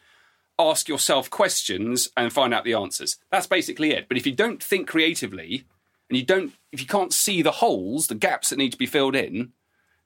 ask 0.59 0.87
yourself 0.87 1.29
questions 1.29 2.09
and 2.15 2.31
find 2.31 2.53
out 2.53 2.63
the 2.63 2.73
answers. 2.73 3.17
That's 3.31 3.47
basically 3.47 3.91
it. 3.91 4.07
But 4.07 4.17
if 4.17 4.25
you 4.25 4.33
don't 4.33 4.61
think 4.61 4.87
creatively 4.87 5.65
and 6.09 6.17
you 6.17 6.25
don't 6.25 6.53
if 6.71 6.79
you 6.79 6.87
can't 6.87 7.13
see 7.13 7.41
the 7.41 7.51
holes, 7.51 8.07
the 8.07 8.15
gaps 8.15 8.49
that 8.49 8.57
need 8.57 8.71
to 8.71 8.77
be 8.77 8.85
filled 8.85 9.15
in, 9.15 9.53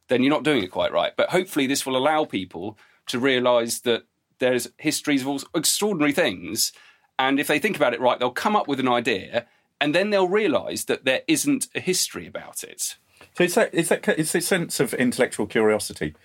then 0.08 0.24
you're 0.24 0.34
not 0.34 0.44
doing 0.44 0.64
it 0.64 0.72
quite 0.72 0.92
right. 0.92 1.14
But 1.16 1.30
hopefully 1.30 1.68
this 1.68 1.86
will 1.86 1.98
allow 1.98 2.26
people 2.26 2.78
to 3.08 3.20
realize 3.20 3.82
that 3.82 4.04
there's 4.40 4.70
histories 4.78 5.22
of 5.22 5.28
all 5.28 5.42
extraordinary 5.56 6.14
things 6.14 6.72
and 7.20 7.40
if 7.40 7.48
they 7.48 7.60
think 7.60 7.76
about 7.76 7.94
it 7.94 8.02
right, 8.02 8.20
they'll 8.20 8.30
come 8.32 8.56
up 8.56 8.68
with 8.68 8.80
an 8.80 8.88
idea 8.88 9.48
and 9.82 9.94
then 9.94 10.10
they'll 10.10 10.28
realize 10.28 10.86
that 10.86 11.06
there 11.06 11.22
isn't 11.28 11.68
a 11.76 11.80
history 11.80 12.28
about 12.28 12.64
it. 12.64 12.96
So 13.36 13.44
it's 13.44 13.56
that 13.56 13.70
it's 13.74 13.90
that 13.90 14.08
it's 14.08 14.36
a 14.36 14.42
sense 14.42 14.80
of 14.80 14.94
intellectual 14.94 15.48
curiosity 15.48 16.16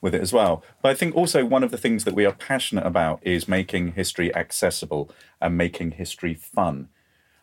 with 0.00 0.14
it 0.14 0.20
as 0.20 0.32
well. 0.32 0.62
But 0.82 0.90
I 0.90 0.94
think 0.94 1.14
also 1.14 1.44
one 1.44 1.64
of 1.64 1.70
the 1.70 1.78
things 1.78 2.04
that 2.04 2.14
we 2.14 2.24
are 2.24 2.32
passionate 2.32 2.86
about 2.86 3.20
is 3.22 3.48
making 3.48 3.92
history 3.92 4.34
accessible 4.34 5.10
and 5.40 5.56
making 5.56 5.92
history 5.92 6.34
fun. 6.34 6.88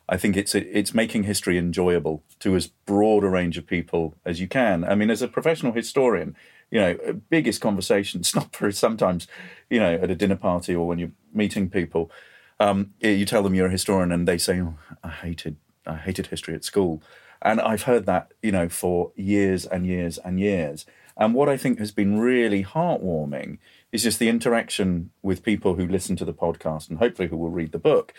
I 0.07 0.17
think 0.17 0.37
it's 0.37 0.53
it's 0.53 0.93
making 0.93 1.23
history 1.23 1.57
enjoyable 1.57 2.23
to 2.39 2.55
as 2.55 2.67
broad 2.67 3.23
a 3.23 3.29
range 3.29 3.57
of 3.57 3.65
people 3.65 4.13
as 4.23 4.39
you 4.39 4.47
can. 4.47 4.83
I 4.83 4.93
mean, 4.93 5.09
as 5.09 5.23
a 5.23 5.27
professional 5.27 5.71
historian, 5.71 6.35
you 6.69 6.79
know, 6.79 7.21
biggest 7.29 7.59
conversations 7.59 8.35
not 8.35 8.55
for 8.55 8.71
sometimes, 8.71 9.27
you 9.69 9.79
know, 9.79 9.95
at 9.95 10.11
a 10.11 10.15
dinner 10.15 10.35
party 10.35 10.75
or 10.75 10.87
when 10.87 10.99
you're 10.99 11.11
meeting 11.33 11.69
people, 11.69 12.11
um, 12.59 12.93
you 12.99 13.25
tell 13.25 13.43
them 13.43 13.55
you're 13.55 13.67
a 13.67 13.71
historian 13.71 14.11
and 14.11 14.27
they 14.27 14.37
say, 14.37 14.61
oh, 14.61 14.75
"I 15.03 15.09
hated 15.09 15.57
I 15.87 15.95
hated 15.95 16.27
history 16.27 16.53
at 16.53 16.63
school," 16.63 17.01
and 17.41 17.59
I've 17.59 17.83
heard 17.83 18.05
that 18.05 18.31
you 18.43 18.51
know 18.51 18.69
for 18.69 19.11
years 19.15 19.65
and 19.65 19.87
years 19.87 20.17
and 20.19 20.39
years. 20.39 20.85
And 21.17 21.34
what 21.34 21.47
I 21.49 21.58
think 21.58 21.80
has 21.80 21.91
been 21.91 22.19
really 22.19 22.63
heartwarming 22.63 23.58
is 23.91 24.04
just 24.04 24.19
the 24.19 24.30
interaction 24.30 25.12
with 25.21 25.43
people 25.43 25.75
who 25.75 25.88
listen 25.88 26.15
to 26.17 26.25
the 26.25 26.34
podcast 26.34 26.89
and 26.89 26.99
hopefully 26.99 27.30
who 27.30 27.38
will 27.38 27.49
read 27.49 27.71
the 27.71 27.80
book, 27.80 28.13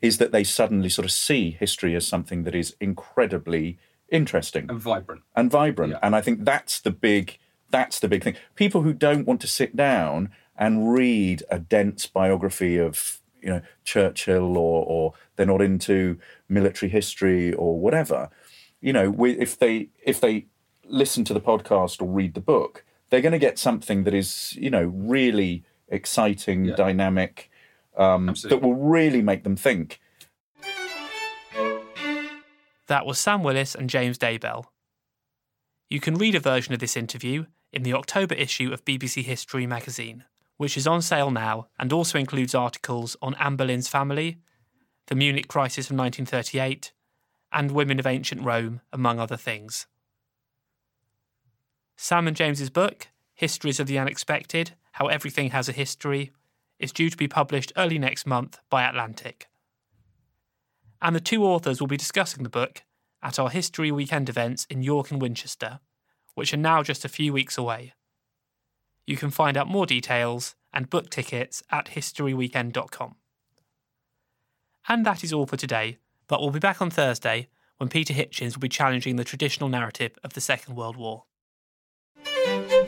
is 0.00 0.18
that 0.18 0.32
they 0.32 0.44
suddenly 0.44 0.88
sort 0.88 1.04
of 1.04 1.12
see 1.12 1.50
history 1.50 1.94
as 1.94 2.06
something 2.06 2.44
that 2.44 2.54
is 2.54 2.74
incredibly 2.80 3.78
interesting 4.10 4.66
And 4.70 4.80
vibrant. 4.80 5.22
and 5.36 5.50
vibrant. 5.50 5.92
Yeah. 5.92 5.98
And 6.02 6.16
I 6.16 6.20
think 6.20 6.44
that's 6.44 6.80
the 6.80 6.90
big 6.90 7.38
that's 7.70 8.00
the 8.00 8.08
big 8.08 8.24
thing. 8.24 8.36
People 8.54 8.80
who 8.80 8.94
don't 8.94 9.26
want 9.26 9.42
to 9.42 9.46
sit 9.46 9.76
down 9.76 10.30
and 10.56 10.90
read 10.90 11.42
a 11.50 11.58
dense 11.58 12.06
biography 12.06 12.78
of 12.78 13.20
you 13.42 13.50
know 13.50 13.60
Churchill 13.84 14.56
or 14.56 14.84
or 14.86 15.12
they're 15.36 15.44
not 15.44 15.60
into 15.60 16.18
military 16.48 16.88
history 16.88 17.52
or 17.52 17.78
whatever. 17.78 18.30
You 18.80 18.92
know, 18.94 19.24
if 19.24 19.58
they 19.58 19.90
if 20.02 20.20
they 20.20 20.46
listen 20.88 21.24
to 21.24 21.34
the 21.34 21.40
podcast 21.40 22.02
or 22.02 22.08
read 22.08 22.34
the 22.34 22.40
book, 22.40 22.84
they're 23.10 23.20
going 23.20 23.32
to 23.32 23.38
get 23.38 23.58
something 23.58 24.04
that 24.04 24.14
is 24.14 24.54
you 24.56 24.70
know 24.70 24.84
really 24.84 25.64
exciting, 25.88 26.66
Yeah. 26.66 26.74
dynamic, 26.76 27.50
um, 27.96 28.34
that 28.44 28.60
will 28.60 28.74
really 28.74 29.22
make 29.22 29.44
them 29.44 29.56
think. 29.56 30.00
That 32.86 33.04
was 33.04 33.18
Sam 33.18 33.42
Willis 33.42 33.74
and 33.74 33.90
James 33.90 34.16
Daybell. 34.18 34.64
You 35.90 36.00
can 36.00 36.14
read 36.16 36.34
a 36.34 36.40
version 36.40 36.72
of 36.74 36.80
this 36.80 36.96
interview 36.96 37.46
in 37.72 37.82
the 37.82 37.92
October 37.92 38.34
issue 38.34 38.72
of 38.72 38.84
BBC 38.84 39.22
History 39.24 39.66
magazine, 39.66 40.24
which 40.56 40.76
is 40.76 40.86
on 40.86 41.02
sale 41.02 41.30
now 41.30 41.68
and 41.78 41.92
also 41.92 42.18
includes 42.18 42.54
articles 42.54 43.16
on 43.20 43.34
Anne 43.34 43.56
Boleyn's 43.56 43.88
family, 43.88 44.38
the 45.06 45.14
Munich 45.14 45.48
crisis 45.48 45.90
of 45.90 45.96
1938, 45.96 46.92
and 47.52 47.70
women 47.70 47.98
of 47.98 48.06
ancient 48.06 48.42
Rome, 48.42 48.80
among 48.92 49.18
other 49.18 49.36
things. 49.36 49.86
Sam 51.98 52.26
and 52.26 52.36
James's 52.36 52.70
book, 52.70 53.08
Histories 53.34 53.78
of 53.78 53.86
the 53.86 53.98
Unexpected 53.98 54.72
How 54.92 55.08
Everything 55.08 55.50
Has 55.50 55.68
a 55.68 55.72
History, 55.72 56.32
is 56.78 56.92
due 56.92 57.10
to 57.10 57.16
be 57.18 57.28
published 57.28 57.74
early 57.76 57.98
next 57.98 58.26
month 58.26 58.58
by 58.70 58.84
Atlantic 58.84 59.48
and 61.00 61.14
the 61.14 61.20
two 61.20 61.44
authors 61.44 61.80
will 61.80 61.88
be 61.88 61.96
discussing 61.96 62.42
the 62.42 62.48
book 62.48 62.82
at 63.22 63.38
our 63.38 63.50
History 63.50 63.90
Weekend 63.90 64.28
events 64.28 64.66
in 64.68 64.82
York 64.82 65.10
and 65.10 65.20
Winchester, 65.20 65.80
which 66.34 66.52
are 66.52 66.58
now 66.58 66.82
just 66.82 67.04
a 67.04 67.08
few 67.08 67.32
weeks 67.32 67.58
away. 67.58 67.94
You 69.06 69.16
can 69.16 69.30
find 69.30 69.56
out 69.56 69.68
more 69.68 69.86
details 69.86 70.54
and 70.72 70.90
book 70.90 71.10
tickets 71.10 71.62
at 71.70 71.86
historyweekend.com. 71.86 73.16
And 74.88 75.06
that 75.06 75.24
is 75.24 75.32
all 75.32 75.46
for 75.46 75.56
today, 75.56 75.98
but 76.26 76.40
we'll 76.40 76.50
be 76.50 76.58
back 76.58 76.82
on 76.82 76.90
Thursday 76.90 77.48
when 77.78 77.88
Peter 77.88 78.12
Hitchens 78.12 78.54
will 78.54 78.60
be 78.60 78.68
challenging 78.68 79.16
the 79.16 79.24
traditional 79.24 79.68
narrative 79.68 80.12
of 80.24 80.34
the 80.34 80.40
Second 80.40 80.74
World 80.74 80.96
War. 80.96 81.24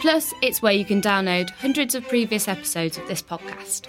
Plus, 0.00 0.32
it's 0.40 0.62
where 0.62 0.72
you 0.72 0.84
can 0.84 1.02
download 1.02 1.50
hundreds 1.50 1.94
of 1.94 2.08
previous 2.08 2.48
episodes 2.48 2.96
of 2.96 3.06
this 3.06 3.22
podcast. 3.22 3.86